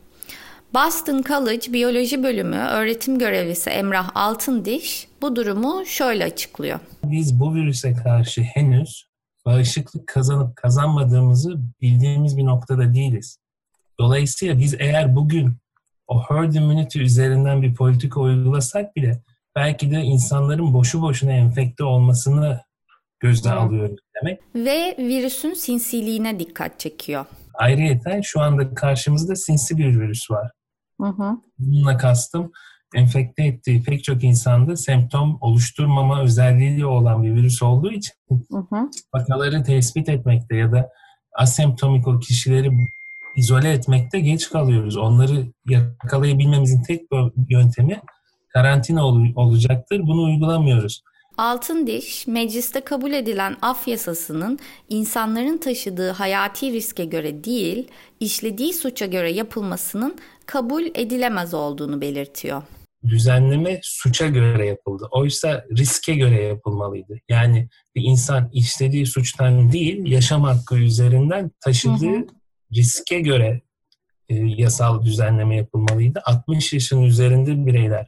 Boston 0.74 1.22
College 1.22 1.72
Biyoloji 1.72 2.22
Bölümü 2.22 2.56
öğretim 2.56 3.18
görevlisi 3.18 3.70
Emrah 3.70 4.10
Altındiş 4.14 5.08
bu 5.22 5.36
durumu 5.36 5.86
şöyle 5.86 6.24
açıklıyor. 6.24 6.80
Biz 7.04 7.40
bu 7.40 7.54
virüse 7.54 7.92
karşı 7.92 8.42
henüz 8.42 9.06
bağışıklık 9.46 10.06
kazanıp 10.06 10.56
kazanmadığımızı 10.56 11.56
bildiğimiz 11.80 12.36
bir 12.36 12.44
noktada 12.44 12.94
değiliz. 12.94 13.38
Dolayısıyla 13.98 14.58
biz 14.58 14.74
eğer 14.78 15.16
bugün 15.16 15.52
o 16.06 16.22
herd 16.22 16.54
immunity 16.54 17.00
üzerinden 17.00 17.62
bir 17.62 17.74
politika 17.74 18.20
uygulasak 18.20 18.96
bile 18.96 19.22
belki 19.56 19.90
de 19.90 19.96
insanların 19.96 20.74
boşu 20.74 21.02
boşuna 21.02 21.32
enfekte 21.32 21.84
olmasını 21.84 22.60
göze 23.20 23.48
evet. 23.48 23.58
alıyoruz 23.58 23.98
demek. 24.20 24.40
Ve 24.54 24.96
virüsün 24.98 25.54
sinsiliğine 25.54 26.38
dikkat 26.38 26.80
çekiyor. 26.80 27.26
Ayrıca 27.58 28.20
şu 28.22 28.40
anda 28.40 28.74
karşımızda 28.74 29.36
sinsi 29.36 29.78
bir 29.78 30.00
virüs 30.00 30.30
var. 30.30 30.50
Hı 31.00 31.06
hı. 31.06 31.36
Bununla 31.58 31.96
kastım 31.96 32.52
enfekte 32.94 33.44
ettiği 33.44 33.82
pek 33.82 34.04
çok 34.04 34.24
insanda 34.24 34.76
semptom 34.76 35.38
oluşturmama 35.40 36.22
özelliği 36.22 36.86
olan 36.86 37.22
bir 37.22 37.34
virüs 37.34 37.62
olduğu 37.62 37.92
için 37.92 38.14
hı 38.30 38.56
hı. 38.70 38.90
vakaları 39.14 39.62
tespit 39.62 40.08
etmekte 40.08 40.56
ya 40.56 40.72
da 40.72 40.88
asemptomik 41.38 42.08
o 42.08 42.18
kişileri 42.18 42.70
izole 43.36 43.72
etmekte 43.72 44.20
geç 44.20 44.50
kalıyoruz. 44.50 44.96
Onları 44.96 45.46
yakalayabilmemizin 45.68 46.82
tek 46.82 47.02
yöntemi 47.48 48.00
karantina 48.48 49.06
ol- 49.06 49.32
olacaktır. 49.34 50.00
Bunu 50.00 50.22
uygulamıyoruz. 50.22 51.02
Altın 51.38 51.86
Diş, 51.86 52.26
mecliste 52.26 52.80
kabul 52.80 53.12
edilen 53.12 53.56
af 53.62 53.88
yasasının 53.88 54.58
insanların 54.88 55.58
taşıdığı 55.58 56.10
hayati 56.10 56.72
riske 56.72 57.04
göre 57.04 57.44
değil, 57.44 57.88
işlediği 58.20 58.74
suça 58.74 59.06
göre 59.06 59.32
yapılmasının 59.32 60.18
kabul 60.46 60.82
edilemez 60.94 61.54
olduğunu 61.54 62.00
belirtiyor. 62.00 62.62
Düzenleme 63.08 63.80
suça 63.82 64.26
göre 64.26 64.66
yapıldı. 64.66 65.08
Oysa 65.10 65.64
riske 65.76 66.14
göre 66.14 66.42
yapılmalıydı. 66.42 67.18
Yani 67.28 67.68
bir 67.94 68.02
insan 68.02 68.50
işlediği 68.52 69.06
suçtan 69.06 69.72
değil, 69.72 70.06
yaşam 70.06 70.42
hakkı 70.42 70.76
üzerinden 70.76 71.50
taşıdığı 71.60 72.06
hı 72.06 72.18
hı. 72.18 72.26
riske 72.74 73.20
göre 73.20 73.60
e, 74.28 74.34
yasal 74.34 75.02
düzenleme 75.02 75.56
yapılmalıydı. 75.56 76.22
60 76.24 76.72
yaşın 76.72 77.02
üzerinde 77.02 77.66
bireyler, 77.66 78.06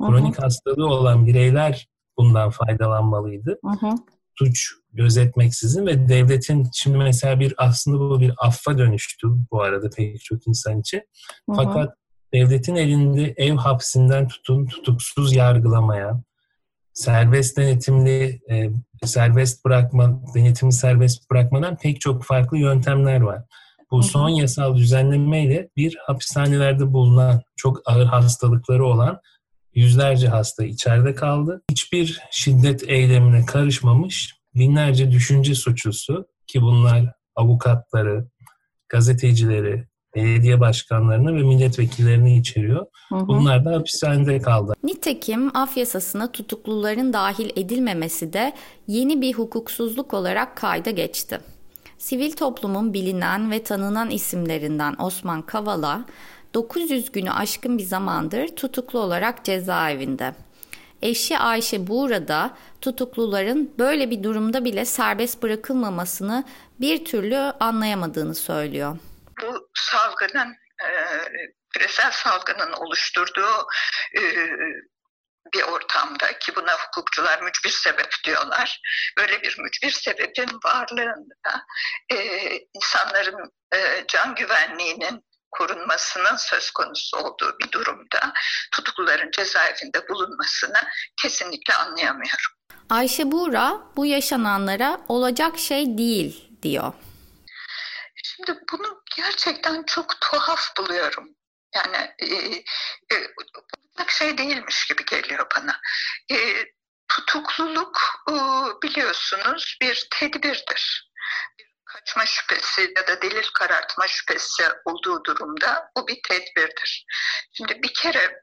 kronik 0.00 0.42
hastalığı 0.42 0.86
olan 0.86 1.26
bireyler 1.26 1.91
bundan 2.18 2.50
faydalanmalıydı. 2.50 3.58
Hı 3.64 3.86
hı. 3.86 3.94
Suç 4.38 4.72
gözetmeksizin 4.92 5.86
ve 5.86 6.08
devletin 6.08 6.68
şimdi 6.72 6.98
mesela 6.98 7.40
bir 7.40 7.54
aslında 7.56 7.98
bu 7.98 8.20
bir 8.20 8.32
affa 8.38 8.78
dönüştü 8.78 9.28
bu 9.52 9.62
arada 9.62 9.90
pek 9.96 10.24
çok 10.24 10.46
insan 10.46 10.80
için. 10.80 10.98
Hı 10.98 11.52
hı. 11.52 11.56
Fakat 11.56 11.94
devletin 12.34 12.76
elinde 12.76 13.34
ev 13.36 13.56
hapsinden 13.56 14.28
tutun 14.28 14.66
tutuksuz 14.66 15.32
yargılamaya, 15.32 16.22
serbest 16.94 17.56
denetimli 17.56 18.40
e, 18.50 18.70
serbest 19.04 19.64
bırakma 19.64 20.20
denetimi 20.34 20.72
serbest 20.72 21.30
bırakmadan 21.30 21.76
pek 21.76 22.00
çok 22.00 22.24
farklı 22.24 22.58
yöntemler 22.58 23.20
var. 23.20 23.42
Bu 23.90 24.02
son 24.02 24.28
yasal 24.28 24.76
düzenlemeyle 24.76 25.68
bir 25.76 25.98
hapishanelerde 26.06 26.92
bulunan 26.92 27.42
çok 27.56 27.80
ağır 27.86 28.06
hastalıkları 28.06 28.86
olan 28.86 29.20
yüzlerce 29.74 30.28
hasta 30.28 30.64
içeride 30.64 31.14
kaldı. 31.14 31.62
Hiçbir 31.70 32.20
şiddet 32.30 32.88
eylemine 32.88 33.46
karışmamış 33.46 34.34
binlerce 34.54 35.10
düşünce 35.10 35.54
suçlusu 35.54 36.26
ki 36.46 36.62
bunlar 36.62 37.14
avukatları, 37.36 38.28
gazetecileri, 38.88 39.86
belediye 40.14 40.60
başkanlarını 40.60 41.36
ve 41.36 41.42
milletvekillerini 41.42 42.38
içeriyor. 42.38 42.86
Hı 43.08 43.16
hı. 43.16 43.28
Bunlar 43.28 43.64
da 43.64 43.72
hapishanede 43.72 44.38
kaldı. 44.38 44.72
Nitekim 44.84 45.56
af 45.56 45.76
yasasına 45.76 46.32
tutukluların 46.32 47.12
dahil 47.12 47.50
edilmemesi 47.56 48.32
de 48.32 48.52
yeni 48.86 49.20
bir 49.20 49.34
hukuksuzluk 49.34 50.14
olarak 50.14 50.56
kayda 50.56 50.90
geçti. 50.90 51.40
Sivil 51.98 52.32
toplumun 52.32 52.94
bilinen 52.94 53.50
ve 53.50 53.62
tanınan 53.62 54.10
isimlerinden 54.10 54.96
Osman 54.98 55.42
Kavala, 55.42 56.04
900 56.54 57.12
günü 57.12 57.30
aşkın 57.30 57.78
bir 57.78 57.82
zamandır 57.82 58.56
tutuklu 58.56 58.98
olarak 58.98 59.44
cezaevinde. 59.44 60.34
Eşi 61.02 61.38
Ayşe 61.38 61.86
Buğra 61.86 62.56
tutukluların 62.80 63.74
böyle 63.78 64.10
bir 64.10 64.22
durumda 64.22 64.64
bile 64.64 64.84
serbest 64.84 65.42
bırakılmamasını 65.42 66.44
bir 66.80 67.04
türlü 67.04 67.36
anlayamadığını 67.38 68.34
söylüyor. 68.34 68.98
Bu 69.42 69.68
salgının 69.74 70.56
e, 70.82 70.88
küresel 71.74 72.10
salgının 72.10 72.72
oluşturduğu 72.72 73.66
e, 74.18 74.22
bir 75.54 75.62
ortamda 75.62 76.38
ki 76.38 76.56
buna 76.56 76.72
hukukçular 76.72 77.42
mücbir 77.42 77.70
sebep 77.70 78.10
diyorlar. 78.24 78.80
Böyle 79.18 79.42
bir 79.42 79.58
mücbir 79.58 79.90
sebebin 79.90 80.58
varlığında 80.64 81.66
e, 82.12 82.16
insanların 82.74 83.52
e, 83.74 84.04
can 84.08 84.34
güvenliğinin 84.34 85.24
korunmasının 85.52 86.36
söz 86.36 86.70
konusu 86.70 87.16
olduğu 87.16 87.58
bir 87.58 87.72
durumda 87.72 88.32
tutukluların 88.72 89.30
cezaevinde 89.30 90.08
bulunmasını 90.08 90.88
kesinlikle 91.22 91.74
anlayamıyorum. 91.74 92.52
Ayşe 92.90 93.32
Buğra 93.32 93.80
bu 93.96 94.06
yaşananlara 94.06 95.00
olacak 95.08 95.58
şey 95.58 95.98
değil 95.98 96.48
diyor. 96.62 96.92
Şimdi 98.24 98.58
bunu 98.72 99.02
gerçekten 99.16 99.82
çok 99.82 100.20
tuhaf 100.20 100.76
buluyorum. 100.78 101.28
Yani 101.74 102.14
e, 102.18 102.26
e, 103.14 103.16
olacak 103.98 104.10
şey 104.10 104.38
değilmiş 104.38 104.86
gibi 104.86 105.04
geliyor 105.04 105.46
bana. 105.56 105.80
E, 106.30 106.66
tutukluluk 107.08 108.24
e, 108.30 108.34
biliyorsunuz 108.82 109.78
bir 109.82 110.08
tedbirdir. 110.10 111.10
Bir 111.58 111.71
kaçma 111.92 112.26
şüphesi 112.26 112.92
ya 112.96 113.06
da 113.06 113.22
delil 113.22 113.48
karartma 113.54 114.08
şüphesi 114.08 114.64
olduğu 114.84 115.24
durumda 115.24 115.90
bu 115.96 116.08
bir 116.08 116.20
tedbirdir. 116.28 117.06
Şimdi 117.52 117.82
bir 117.82 117.94
kere 117.94 118.40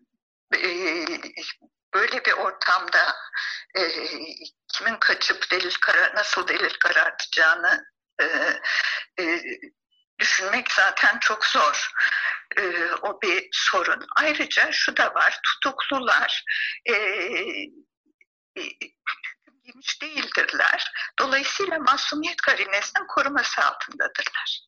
e, 0.55 0.69
böyle 1.93 2.25
bir 2.25 2.31
ortamda 2.31 3.15
e, 3.77 3.81
kimin 4.73 4.95
kaçıp 4.99 5.51
delil 5.51 5.75
karar 5.81 6.15
nasıl 6.15 6.47
delil 6.47 6.73
karartacağını 6.79 7.85
e, 8.21 8.25
e, 9.19 9.41
düşünmek 10.19 10.71
zaten 10.71 11.19
çok 11.19 11.45
zor. 11.45 11.91
E, 12.57 12.61
o 13.01 13.21
bir 13.21 13.49
sorun. 13.51 14.07
Ayrıca 14.15 14.71
şu 14.71 14.97
da 14.97 15.13
var, 15.13 15.39
tutuklular 15.43 16.43
e, 16.89 16.95
e, 19.69 19.71
giymiş 19.71 20.01
değildirler. 20.01 20.91
Dolayısıyla 21.19 21.79
masumiyet 21.79 22.41
karinesinin 22.41 23.07
koruması 23.07 23.61
altındadırlar. 23.61 24.61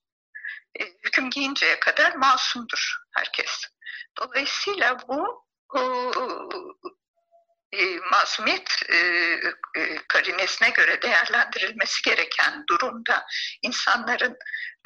E, 0.80 0.86
hüküm 0.86 1.30
giyinceye 1.30 1.80
kadar 1.80 2.16
masumdur 2.16 2.98
herkes. 3.16 3.62
Dolayısıyla 4.20 4.98
bu 5.08 5.46
o, 5.76 6.12
e, 7.72 7.98
masumiyet 8.12 8.90
e, 8.90 8.98
e, 9.78 9.98
karinesine 10.08 10.70
göre 10.70 11.02
değerlendirilmesi 11.02 12.02
gereken 12.10 12.64
durumda 12.70 13.26
insanların 13.62 14.38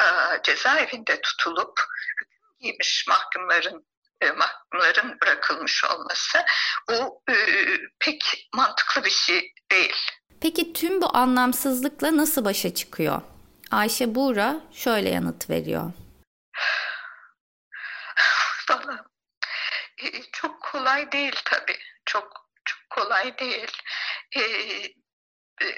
e, 0.02 0.06
cezaevinde 0.44 1.22
tutulup 1.22 1.80
hüküm 2.22 2.28
giymiş 2.60 3.06
mahkumların 3.08 3.88
e, 4.22 4.32
mahkumların 4.32 5.18
bırakılmış 5.22 5.84
olması 5.84 6.46
bu 6.90 7.22
e, 7.32 7.36
pek 8.00 8.48
mantıklı 8.54 9.04
bir 9.04 9.10
şey 9.10 9.54
değil. 9.72 9.96
Peki 10.42 10.74
tüm 10.74 11.02
bu 11.02 11.18
anlamsızlıkla 11.18 12.18
nasıl 12.18 12.46
başa 12.46 12.76
çıkıyor? 12.76 13.22
Ayşe 13.72 14.16
Buğra 14.16 14.56
şöyle 14.74 15.10
yanıt 15.10 15.50
veriyor. 15.50 15.84
Vallahi 18.70 19.00
e, 20.04 20.22
çok 20.32 20.62
kolay 20.62 21.12
değil 21.12 21.36
tabii. 21.46 21.80
Çok 22.06 22.50
çok 22.66 22.90
kolay 22.90 23.38
değil. 23.38 23.72
E, 24.36 24.42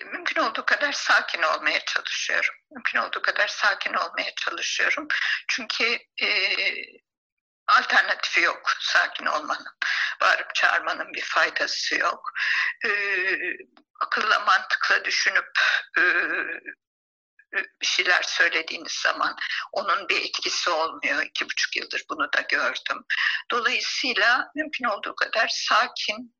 mümkün 0.05 0.41
olduğu 0.41 0.65
kadar 0.65 0.91
sakin 0.91 1.41
olmaya 1.41 1.85
çalışıyorum. 1.85 2.55
Mümkün 2.71 2.99
olduğu 2.99 3.21
kadar 3.21 3.47
sakin 3.47 3.93
olmaya 3.93 4.35
çalışıyorum. 4.35 5.07
Çünkü 5.47 5.99
e, 6.21 6.27
alternatifi 7.67 8.41
yok 8.41 8.71
sakin 8.79 9.25
olmanın. 9.25 9.77
Bağırıp 10.21 10.55
çağırmanın 10.55 11.13
bir 11.13 11.21
faydası 11.21 11.95
yok. 11.95 12.31
E, 12.85 12.89
akılla 14.01 14.39
mantıkla 14.39 15.05
düşünüp 15.05 15.59
e, 15.97 16.03
bir 17.81 17.85
şeyler 17.87 18.21
söylediğiniz 18.23 18.91
zaman 18.91 19.35
onun 19.71 20.09
bir 20.09 20.21
etkisi 20.21 20.69
olmuyor. 20.69 21.23
İki 21.23 21.45
buçuk 21.45 21.75
yıldır 21.75 22.03
bunu 22.09 22.33
da 22.33 22.41
gördüm. 22.41 23.05
Dolayısıyla 23.51 24.51
mümkün 24.55 24.85
olduğu 24.85 25.15
kadar 25.15 25.47
sakin 25.47 26.35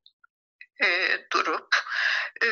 e, 0.83 1.17
durup 1.33 1.75
e, 2.43 2.47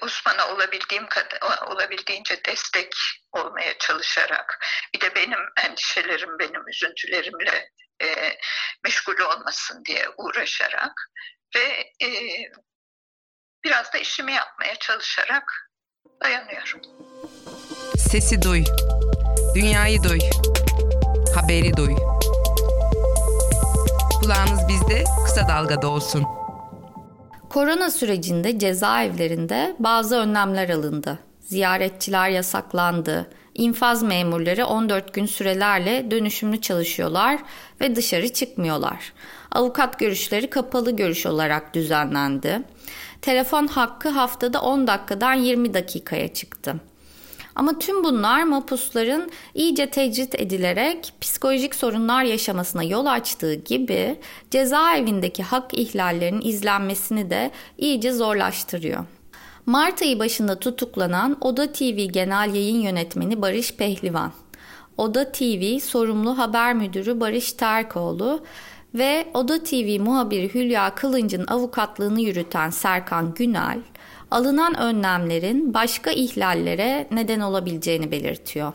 Osman'a 0.00 0.48
olabildiğim 0.48 1.06
kadar 1.06 1.66
olabildiğince 1.66 2.44
destek 2.44 2.94
olmaya 3.32 3.78
çalışarak 3.78 4.66
bir 4.94 5.00
de 5.00 5.14
benim 5.14 5.38
endişelerim 5.64 6.38
benim 6.38 6.68
üzüntülerimle 6.68 7.70
e, 8.02 8.38
meşgul 8.84 9.18
olmasın 9.18 9.84
diye 9.84 10.08
uğraşarak 10.16 11.10
ve 11.56 11.92
e, 12.06 12.08
biraz 13.64 13.92
da 13.92 13.98
işimi 13.98 14.32
yapmaya 14.32 14.76
çalışarak 14.76 15.70
dayanıyorum. 16.22 16.80
Sesi 17.98 18.42
duy. 18.42 18.64
Dünyayı 19.54 20.02
duy. 20.02 20.18
Haberi 21.34 21.76
duy. 21.76 21.96
Kulağınız 24.20 24.68
bizde 24.68 25.04
kısa 25.24 25.48
dalgada 25.48 25.88
olsun. 25.88 26.35
Korona 27.56 27.90
sürecinde 27.90 28.58
cezaevlerinde 28.58 29.76
bazı 29.78 30.16
önlemler 30.16 30.68
alındı. 30.68 31.18
Ziyaretçiler 31.40 32.28
yasaklandı. 32.28 33.30
İnfaz 33.54 34.02
memurları 34.02 34.66
14 34.66 35.14
gün 35.14 35.26
sürelerle 35.26 36.10
dönüşümlü 36.10 36.60
çalışıyorlar 36.60 37.40
ve 37.80 37.96
dışarı 37.96 38.28
çıkmıyorlar. 38.28 39.12
Avukat 39.52 39.98
görüşleri 39.98 40.50
kapalı 40.50 40.96
görüş 40.96 41.26
olarak 41.26 41.74
düzenlendi. 41.74 42.62
Telefon 43.22 43.66
hakkı 43.66 44.08
haftada 44.08 44.62
10 44.62 44.86
dakikadan 44.86 45.34
20 45.34 45.74
dakikaya 45.74 46.34
çıktı. 46.34 46.74
Ama 47.56 47.78
tüm 47.78 48.04
bunlar 48.04 48.42
mapusların 48.42 49.30
iyice 49.54 49.90
tecrit 49.90 50.34
edilerek 50.34 51.12
psikolojik 51.20 51.74
sorunlar 51.74 52.24
yaşamasına 52.24 52.82
yol 52.82 53.06
açtığı 53.06 53.54
gibi 53.54 54.16
cezaevindeki 54.50 55.42
hak 55.42 55.74
ihlallerinin 55.74 56.40
izlenmesini 56.40 57.30
de 57.30 57.50
iyice 57.78 58.12
zorlaştırıyor. 58.12 59.04
Mart 59.66 60.02
ayı 60.02 60.18
başında 60.18 60.58
tutuklanan 60.58 61.36
Oda 61.40 61.72
TV 61.72 62.04
Genel 62.04 62.54
Yayın 62.54 62.80
Yönetmeni 62.80 63.42
Barış 63.42 63.74
Pehlivan, 63.76 64.32
Oda 64.96 65.32
TV 65.32 65.78
sorumlu 65.78 66.38
haber 66.38 66.74
müdürü 66.74 67.20
Barış 67.20 67.52
Terkoğlu 67.52 68.40
ve 68.94 69.28
Oda 69.34 69.62
TV 69.62 70.00
muhabiri 70.00 70.54
Hülya 70.54 70.94
Kılınç'ın 70.94 71.46
avukatlığını 71.46 72.20
yürüten 72.20 72.70
Serkan 72.70 73.34
Günal, 73.34 73.78
alınan 74.30 74.78
önlemlerin 74.78 75.74
başka 75.74 76.10
ihlallere 76.10 77.06
neden 77.10 77.40
olabileceğini 77.40 78.10
belirtiyor. 78.10 78.72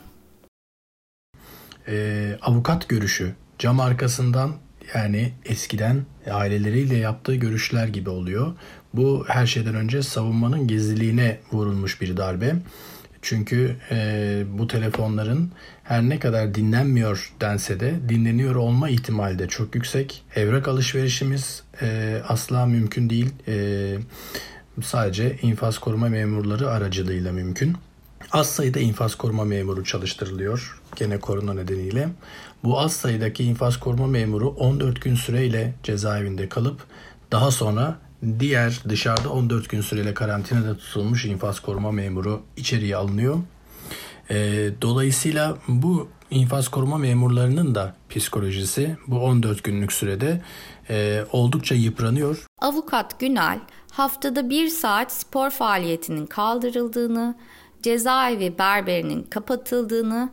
Ee, 1.87 2.37
avukat 2.41 2.89
görüşü 2.89 3.35
cam 3.59 3.79
arkasından 3.79 4.51
yani 4.95 5.31
eskiden 5.45 6.05
aileleriyle 6.31 6.97
yaptığı 6.97 7.35
görüşler 7.35 7.87
gibi 7.87 8.09
oluyor. 8.09 8.53
Bu 8.93 9.25
her 9.27 9.45
şeyden 9.45 9.75
önce 9.75 10.03
savunmanın 10.03 10.67
gizliliğine 10.67 11.39
vurulmuş 11.51 12.01
bir 12.01 12.17
darbe. 12.17 12.55
Çünkü 13.21 13.75
e, 13.91 14.43
bu 14.57 14.67
telefonların 14.67 15.51
her 15.83 16.01
ne 16.01 16.19
kadar 16.19 16.55
dinlenmiyor 16.55 17.33
dense 17.41 17.79
de 17.79 17.93
dinleniyor 18.09 18.55
olma 18.55 18.89
ihtimali 18.89 19.39
de 19.39 19.47
çok 19.47 19.75
yüksek. 19.75 20.23
Evrak 20.35 20.67
alışverişimiz 20.67 21.63
e, 21.81 22.17
asla 22.27 22.65
mümkün 22.65 23.09
değil. 23.09 23.29
E, 23.47 23.97
sadece 24.83 25.37
infaz 25.41 25.79
koruma 25.79 26.09
memurları 26.09 26.69
aracılığıyla 26.69 27.31
mümkün. 27.31 27.75
Az 28.31 28.47
sayıda 28.49 28.79
infaz 28.79 29.15
koruma 29.15 29.45
memuru 29.45 29.83
çalıştırılıyor 29.83 30.81
gene 30.95 31.19
korona 31.19 31.53
nedeniyle. 31.53 32.09
Bu 32.63 32.79
az 32.79 32.93
sayıdaki 32.93 33.43
infaz 33.43 33.77
koruma 33.77 34.07
memuru 34.07 34.49
14 34.49 35.01
gün 35.01 35.15
süreyle 35.15 35.73
cezaevinde 35.83 36.49
kalıp 36.49 36.83
daha 37.31 37.51
sonra 37.51 37.97
diğer 38.39 38.79
dışarıda 38.89 39.29
14 39.29 39.69
gün 39.69 39.81
süreyle 39.81 40.13
karantinada 40.13 40.77
tutulmuş 40.77 41.25
infaz 41.25 41.59
koruma 41.59 41.91
memuru 41.91 42.41
içeriye 42.57 42.95
alınıyor. 42.95 43.37
E, 44.29 44.35
dolayısıyla 44.81 45.57
bu 45.67 46.07
infaz 46.31 46.67
koruma 46.67 46.97
memurlarının 46.97 47.75
da 47.75 47.95
psikolojisi 48.09 48.97
bu 49.07 49.19
14 49.19 49.63
günlük 49.63 49.93
sürede 49.93 50.41
e, 50.89 51.25
oldukça 51.31 51.75
yıpranıyor. 51.75 52.45
Avukat 52.59 53.19
Günal 53.19 53.59
haftada 53.91 54.49
bir 54.49 54.67
saat 54.67 55.11
spor 55.11 55.49
faaliyetinin 55.49 56.25
kaldırıldığını, 56.25 57.35
cezaevi 57.83 58.57
berberinin 58.57 59.23
kapatıldığını 59.23 60.29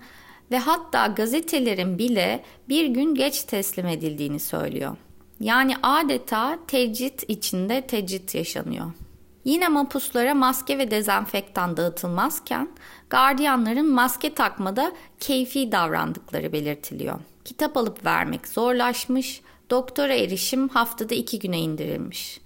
ve 0.51 0.59
hatta 0.59 1.07
gazetelerin 1.07 1.99
bile 1.99 2.45
bir 2.69 2.87
gün 2.87 3.15
geç 3.15 3.43
teslim 3.43 3.87
edildiğini 3.87 4.41
söylüyor. 4.41 4.97
Yani 5.41 5.75
adeta 5.83 6.59
tecrit 6.67 7.25
içinde 7.29 7.87
tecrit 7.87 8.35
yaşanıyor. 8.35 8.93
Yine 9.45 9.69
mapuslara 9.69 10.35
maske 10.35 10.79
ve 10.79 10.91
dezenfektan 10.91 11.77
dağıtılmazken 11.77 12.69
gardiyanların 13.11 13.91
maske 13.91 14.35
takmada 14.35 14.93
keyfi 15.21 15.73
davrandıkları 15.73 16.53
belirtiliyor. 16.53 17.21
Kitap 17.45 17.77
alıp 17.77 18.05
vermek 18.05 18.49
zorlaşmış, 18.49 19.43
Doktora 19.71 20.15
erişim 20.15 20.69
haftada 20.69 21.15
iki 21.15 21.39
güne 21.39 21.59
indirilmiş. 21.59 22.41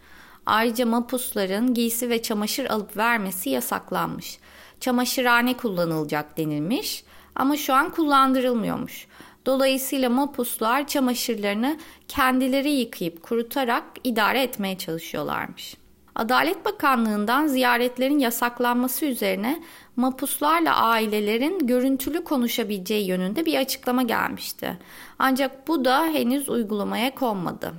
Ayrıca 0.47 0.87
mapusların 0.87 1.75
giysi 1.75 2.11
ve 2.11 2.23
çamaşır 2.23 2.67
alıp 2.67 2.97
vermesi 2.97 3.51
yasaklanmış. 3.51 4.39
Çamaşırhane 4.81 5.57
kullanılacak 5.57 6.39
denilmiş 6.39 7.05
ama 7.35 7.57
şu 7.57 7.75
an 7.75 7.91
kullandırılmıyormuş. 7.91 9.07
Dolayısıyla 9.47 10.11
mapuslar 10.11 10.87
çamaşırlarını 10.87 11.79
kendileri 12.09 12.71
yıkayıp 12.71 13.23
kurutarak 13.23 13.85
idare 14.05 14.43
etmeye 14.43 14.79
çalışıyorlarmış. 14.79 15.77
Adalet 16.15 16.65
Bakanlığı'ndan 16.65 17.47
ziyaretlerin 17.47 18.19
yasaklanması 18.19 19.07
üzerine 19.07 19.63
mapuslarla 19.97 20.77
ailelerin 20.77 21.67
görüntülü 21.67 22.25
konuşabileceği 22.25 23.07
yönünde 23.07 23.47
bir 23.47 23.59
açıklama 23.59 24.03
gelmişti. 24.03 24.79
Ancak 25.19 25.69
bu 25.69 25.85
da 25.85 26.05
henüz 26.05 26.49
uygulamaya 26.49 27.15
konmadı. 27.15 27.73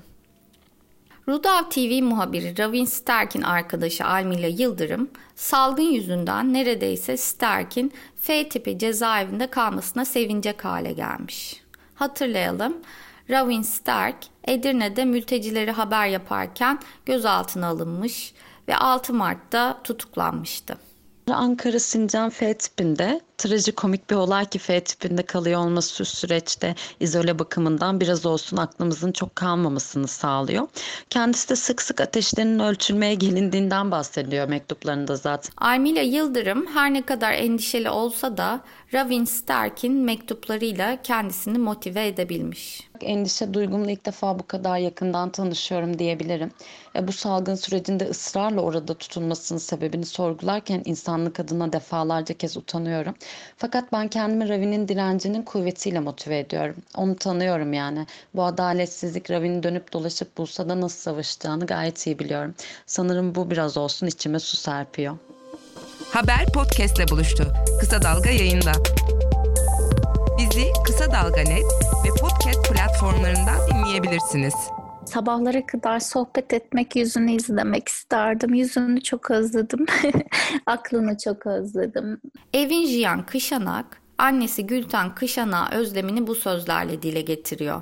Rudav 1.27 1.69
TV 1.69 2.03
muhabiri 2.03 2.57
Ravin 2.57 2.86
Sterk'in 2.86 3.41
arkadaşı 3.41 4.05
Almila 4.05 4.47
Yıldırım, 4.47 5.09
salgın 5.36 5.83
yüzünden 5.83 6.53
neredeyse 6.53 7.17
Sterk'in 7.17 7.93
F 8.15 8.49
tipi 8.49 8.79
cezaevinde 8.79 9.47
kalmasına 9.47 10.05
sevinecek 10.05 10.65
hale 10.65 10.93
gelmiş. 10.93 11.63
Hatırlayalım, 11.95 12.77
Ravin 13.29 13.62
Sterk, 13.62 14.17
Edirne'de 14.47 15.05
mültecileri 15.05 15.71
haber 15.71 16.07
yaparken 16.07 16.79
gözaltına 17.05 17.67
alınmış 17.67 18.33
ve 18.67 18.77
6 18.77 19.13
Mart'ta 19.13 19.81
tutuklanmıştı. 19.83 20.77
Ankara 21.31 21.79
Sincan 21.79 22.29
F 22.29 22.53
tipinde 22.53 23.21
trajikomik 23.38 24.09
bir 24.09 24.15
olay 24.15 24.45
ki 24.45 24.59
F 24.59 24.83
tipinde 24.83 25.23
kalıyor 25.23 25.59
olması 25.59 25.95
şu 25.95 26.05
süreçte 26.05 26.75
izole 26.99 27.39
bakımından 27.39 27.99
biraz 27.99 28.25
olsun 28.25 28.57
aklımızın 28.57 29.12
çok 29.12 29.36
kalmamasını 29.36 30.07
sağlıyor. 30.07 30.67
Kendisi 31.09 31.49
de 31.49 31.55
sık 31.55 31.81
sık 31.81 32.01
ateşlerinin 32.01 32.59
ölçülmeye 32.59 33.13
gelindiğinden 33.13 33.91
bahsediyor 33.91 34.47
mektuplarında 34.47 35.15
zaten. 35.15 35.51
Armila 35.57 36.01
Yıldırım 36.01 36.67
her 36.73 36.93
ne 36.93 37.01
kadar 37.01 37.33
endişeli 37.33 37.89
olsa 37.89 38.38
da 38.38 38.62
Ravin 38.93 39.25
Stark'in 39.25 39.93
mektuplarıyla 39.93 41.01
kendisini 41.01 41.57
motive 41.57 42.07
edebilmiş. 42.07 42.89
Endişe 43.03 43.53
duygumla 43.53 43.91
ilk 43.91 44.05
defa 44.05 44.39
bu 44.39 44.47
kadar 44.47 44.77
yakından 44.77 45.29
tanışıyorum 45.29 45.99
diyebilirim. 45.99 46.51
E, 46.95 47.07
bu 47.07 47.11
salgın 47.11 47.55
sürecinde 47.55 48.05
ısrarla 48.05 48.61
orada 48.61 48.93
tutulmasının 48.93 49.59
sebebini 49.59 50.05
sorgularken 50.05 50.81
insanlık 50.85 51.39
adına 51.39 51.73
defalarca 51.73 52.37
kez 52.37 52.57
utanıyorum. 52.57 53.15
Fakat 53.57 53.91
ben 53.91 54.07
kendimi 54.07 54.49
Ravi'nin 54.49 54.87
direncinin 54.87 55.41
kuvvetiyle 55.41 55.99
motive 55.99 56.39
ediyorum. 56.39 56.75
Onu 56.97 57.15
tanıyorum 57.15 57.73
yani. 57.73 58.07
Bu 58.35 58.43
adaletsizlik 58.43 59.31
Ravi'nin 59.31 59.63
dönüp 59.63 59.93
dolaşıp 59.93 60.37
bulsa 60.37 60.69
da 60.69 60.81
nasıl 60.81 60.99
savaşacağını 60.99 61.65
gayet 61.65 62.07
iyi 62.07 62.19
biliyorum. 62.19 62.55
Sanırım 62.85 63.35
bu 63.35 63.51
biraz 63.51 63.77
olsun 63.77 64.07
içime 64.07 64.39
su 64.39 64.57
serpiyor. 64.57 65.17
Haber 66.11 66.45
podcastle 66.53 67.07
buluştu. 67.07 67.53
Kısa 67.79 68.01
Dalga 68.01 68.29
yayında. 68.29 68.71
Bizi 70.37 70.73
Kısa 70.85 71.11
Dalga 71.11 71.41
Net 71.41 71.65
ve 72.05 72.09
podcast 72.21 72.73
platformlarından 72.73 73.57
dinleyebilirsiniz. 73.67 74.53
Sabahlara 75.05 75.65
kadar 75.65 75.99
sohbet 75.99 76.53
etmek, 76.53 76.95
yüzünü 76.95 77.31
izlemek 77.31 77.87
isterdim. 77.87 78.53
Yüzünü 78.53 79.01
çok 79.01 79.31
özledim. 79.31 79.85
Aklını 80.65 81.17
çok 81.17 81.47
özledim. 81.47 82.21
Evin 82.53 82.85
Jiyan 82.87 83.25
Kışanak, 83.25 84.01
annesi 84.17 84.67
Gülten 84.67 85.15
Kışanak'a 85.15 85.75
özlemini 85.75 86.27
bu 86.27 86.35
sözlerle 86.35 87.01
dile 87.01 87.21
getiriyor. 87.21 87.81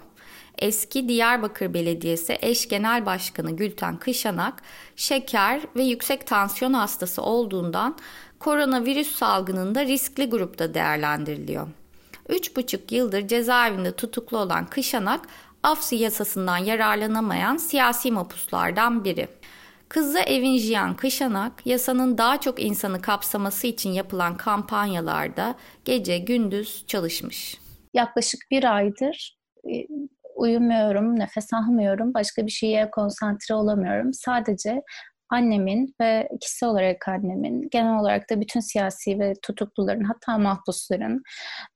Eski 0.57 1.09
Diyarbakır 1.09 1.73
Belediyesi 1.73 2.37
eş 2.41 2.67
genel 2.69 3.05
başkanı 3.05 3.51
Gülten 3.51 3.97
Kışanak, 3.97 4.61
şeker 4.95 5.61
ve 5.75 5.83
yüksek 5.83 6.27
tansiyon 6.27 6.73
hastası 6.73 7.21
olduğundan 7.21 7.97
koronavirüs 8.39 9.15
salgınında 9.15 9.85
riskli 9.85 10.29
grupta 10.29 10.73
değerlendiriliyor. 10.73 11.67
3,5 12.31 12.95
yıldır 12.95 13.27
cezaevinde 13.27 13.95
tutuklu 13.95 14.37
olan 14.37 14.65
Kışanak, 14.65 15.27
af 15.63 15.93
yasasından 15.93 16.57
yararlanamayan 16.57 17.57
siyasi 17.57 18.11
mapuslardan 18.11 19.03
biri. 19.03 19.27
Kızı 19.89 20.19
Evin 20.19 20.57
Jiyan 20.57 20.95
Kışanak, 20.95 21.67
yasanın 21.67 22.17
daha 22.17 22.39
çok 22.39 22.61
insanı 22.61 23.01
kapsaması 23.01 23.67
için 23.67 23.89
yapılan 23.89 24.37
kampanyalarda 24.37 25.55
gece 25.85 26.17
gündüz 26.17 26.83
çalışmış. 26.87 27.57
Yaklaşık 27.93 28.41
bir 28.51 28.75
aydır 28.75 29.37
e, 29.65 29.87
uyumuyorum, 30.35 31.19
nefes 31.19 31.53
almıyorum, 31.53 32.13
başka 32.13 32.45
bir 32.45 32.51
şeye 32.51 32.91
konsantre 32.91 33.55
olamıyorum. 33.55 34.13
Sadece 34.13 34.81
annemin 35.31 35.95
ve 36.01 36.29
kişisel 36.41 36.69
olarak 36.69 37.07
annemin, 37.07 37.69
genel 37.71 37.99
olarak 37.99 38.29
da 38.29 38.41
bütün 38.41 38.59
siyasi 38.59 39.19
ve 39.19 39.33
tutukluların 39.41 40.03
hatta 40.03 40.37
mahpusların 40.37 41.23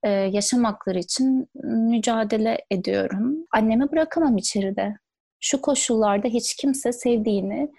e, 0.04 0.10
yaşam 0.10 0.64
hakları 0.64 1.00
için 1.00 1.48
mücadele 1.64 2.58
ediyorum. 2.72 3.46
Annemi 3.52 3.92
bırakamam 3.92 4.38
içeride. 4.38 4.96
Şu 5.40 5.62
koşullarda 5.62 6.28
hiç 6.28 6.56
kimse 6.56 6.94
sevdiğini 6.94 7.72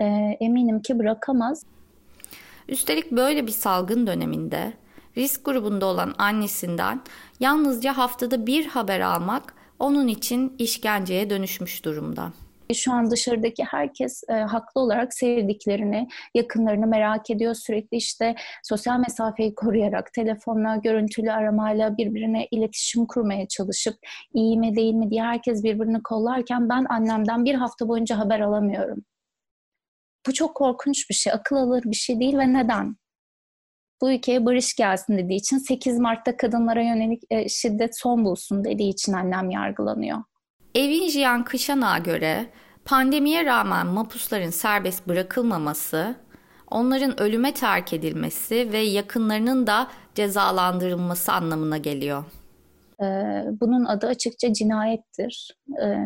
e, 0.00 0.04
eminim 0.40 0.82
ki 0.82 0.98
bırakamaz. 0.98 1.62
Üstelik 2.68 3.12
böyle 3.12 3.46
bir 3.46 3.52
salgın 3.52 4.06
döneminde 4.06 4.72
risk 5.16 5.44
grubunda 5.44 5.86
olan 5.86 6.14
annesinden 6.18 7.00
yalnızca 7.40 7.96
haftada 7.96 8.46
bir 8.46 8.66
haber 8.66 9.00
almak 9.00 9.54
onun 9.78 10.08
için 10.08 10.56
işkenceye 10.58 11.30
dönüşmüş 11.30 11.84
durumda. 11.84 12.32
Şu 12.74 12.92
an 12.92 13.10
dışarıdaki 13.10 13.64
herkes 13.64 14.22
e, 14.28 14.32
haklı 14.32 14.80
olarak 14.80 15.14
sevdiklerini, 15.14 16.08
yakınlarını 16.34 16.86
merak 16.86 17.30
ediyor. 17.30 17.54
Sürekli 17.54 17.96
işte 17.96 18.34
sosyal 18.62 18.98
mesafeyi 18.98 19.54
koruyarak, 19.54 20.12
telefonla, 20.12 20.76
görüntülü 20.76 21.32
aramayla 21.32 21.96
birbirine 21.96 22.48
iletişim 22.50 23.06
kurmaya 23.06 23.48
çalışıp 23.48 23.94
iyi 24.34 24.58
mi 24.58 24.76
değil 24.76 24.94
mi 24.94 25.10
diye 25.10 25.22
herkes 25.22 25.64
birbirini 25.64 26.02
kollarken 26.02 26.68
ben 26.68 26.86
annemden 26.88 27.44
bir 27.44 27.54
hafta 27.54 27.88
boyunca 27.88 28.18
haber 28.18 28.40
alamıyorum. 28.40 29.04
Bu 30.26 30.32
çok 30.32 30.54
korkunç 30.54 31.10
bir 31.10 31.14
şey, 31.14 31.32
akıl 31.32 31.56
alır 31.56 31.82
bir 31.86 31.96
şey 31.96 32.20
değil 32.20 32.38
ve 32.38 32.52
neden? 32.52 32.96
bu 34.02 34.12
ülkeye 34.12 34.46
barış 34.46 34.74
gelsin 34.74 35.18
dediği 35.18 35.36
için 35.36 35.58
8 35.58 35.98
Mart'ta 35.98 36.36
kadınlara 36.36 36.82
yönelik 36.82 37.22
e, 37.30 37.48
şiddet 37.48 37.98
son 37.98 38.24
bulsun 38.24 38.64
dediği 38.64 38.90
için 38.90 39.12
annem 39.12 39.50
yargılanıyor. 39.50 40.18
Evin 40.74 41.08
Jiyan 41.08 41.44
Kışanak'a 41.44 41.98
göre 41.98 42.50
pandemiye 42.84 43.44
rağmen 43.44 43.86
mapusların 43.86 44.50
serbest 44.50 45.08
bırakılmaması, 45.08 46.14
onların 46.70 47.20
ölüme 47.20 47.54
terk 47.54 47.92
edilmesi 47.92 48.68
ve 48.72 48.78
yakınlarının 48.78 49.66
da 49.66 49.90
cezalandırılması 50.14 51.32
anlamına 51.32 51.76
geliyor. 51.76 52.24
Ee, 53.02 53.44
bunun 53.60 53.84
adı 53.84 54.06
açıkça 54.06 54.52
cinayettir. 54.52 55.50
Ee, 55.82 55.96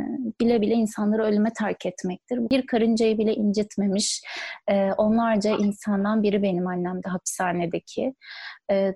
bile 0.41 0.61
bile 0.61 0.75
insanları 0.75 1.25
ölüme 1.25 1.53
terk 1.59 1.87
etmektir. 1.87 2.39
Bir 2.51 2.67
karıncayı 2.67 3.19
bile 3.19 3.35
incitmemiş 3.35 4.23
ee, 4.69 4.93
onlarca 4.93 5.51
insandan 5.51 6.23
biri 6.23 6.43
benim 6.43 6.67
annem 6.67 7.03
de 7.03 7.09
hapishanedeki. 7.09 8.15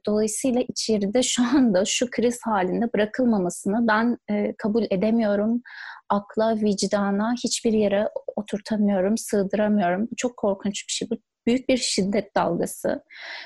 Dolayısıyla 0.07 0.61
içeride 0.61 1.23
şu 1.23 1.43
anda 1.57 1.85
şu 1.85 2.11
kriz 2.11 2.41
halinde 2.45 2.93
bırakılmamasını 2.95 3.89
ben 3.89 4.19
e, 4.31 4.55
kabul 4.59 4.85
edemiyorum. 4.91 5.63
Akla, 6.09 6.57
vicdana 6.57 7.35
hiçbir 7.45 7.73
yere 7.73 8.09
oturtamıyorum, 8.37 9.19
sığdıramıyorum. 9.19 10.09
Çok 10.17 10.37
korkunç 10.37 10.85
bir 10.89 10.93
şey. 10.93 11.11
Bu 11.11 11.17
büyük 11.47 11.69
bir 11.69 11.77
şiddet 11.77 12.37
dalgası. 12.37 13.05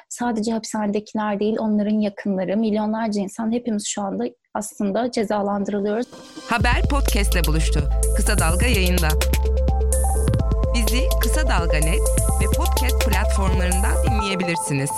Sadece 0.08 0.52
hapishanedekiler 0.52 1.40
değil, 1.40 1.56
onların 1.58 2.00
yakınları, 2.00 2.56
milyonlarca 2.56 3.20
insan 3.20 3.52
hepimiz 3.52 3.86
şu 3.86 4.02
anda 4.02 4.24
aslında 4.54 5.10
cezalandırılıyoruz. 5.10 6.06
Haber 6.48 6.82
podcastle 6.90 7.44
buluştu. 7.44 7.90
Kısa 8.16 8.38
Dalga 8.38 8.66
yayında. 8.66 9.08
Bizi 10.74 11.00
Kısa 11.22 11.48
Dalga 11.48 11.78
Net 11.78 12.00
ve 12.40 12.44
podcast 12.56 13.08
platformlarından 13.08 13.94
dinleyebilirsiniz. 14.06 14.90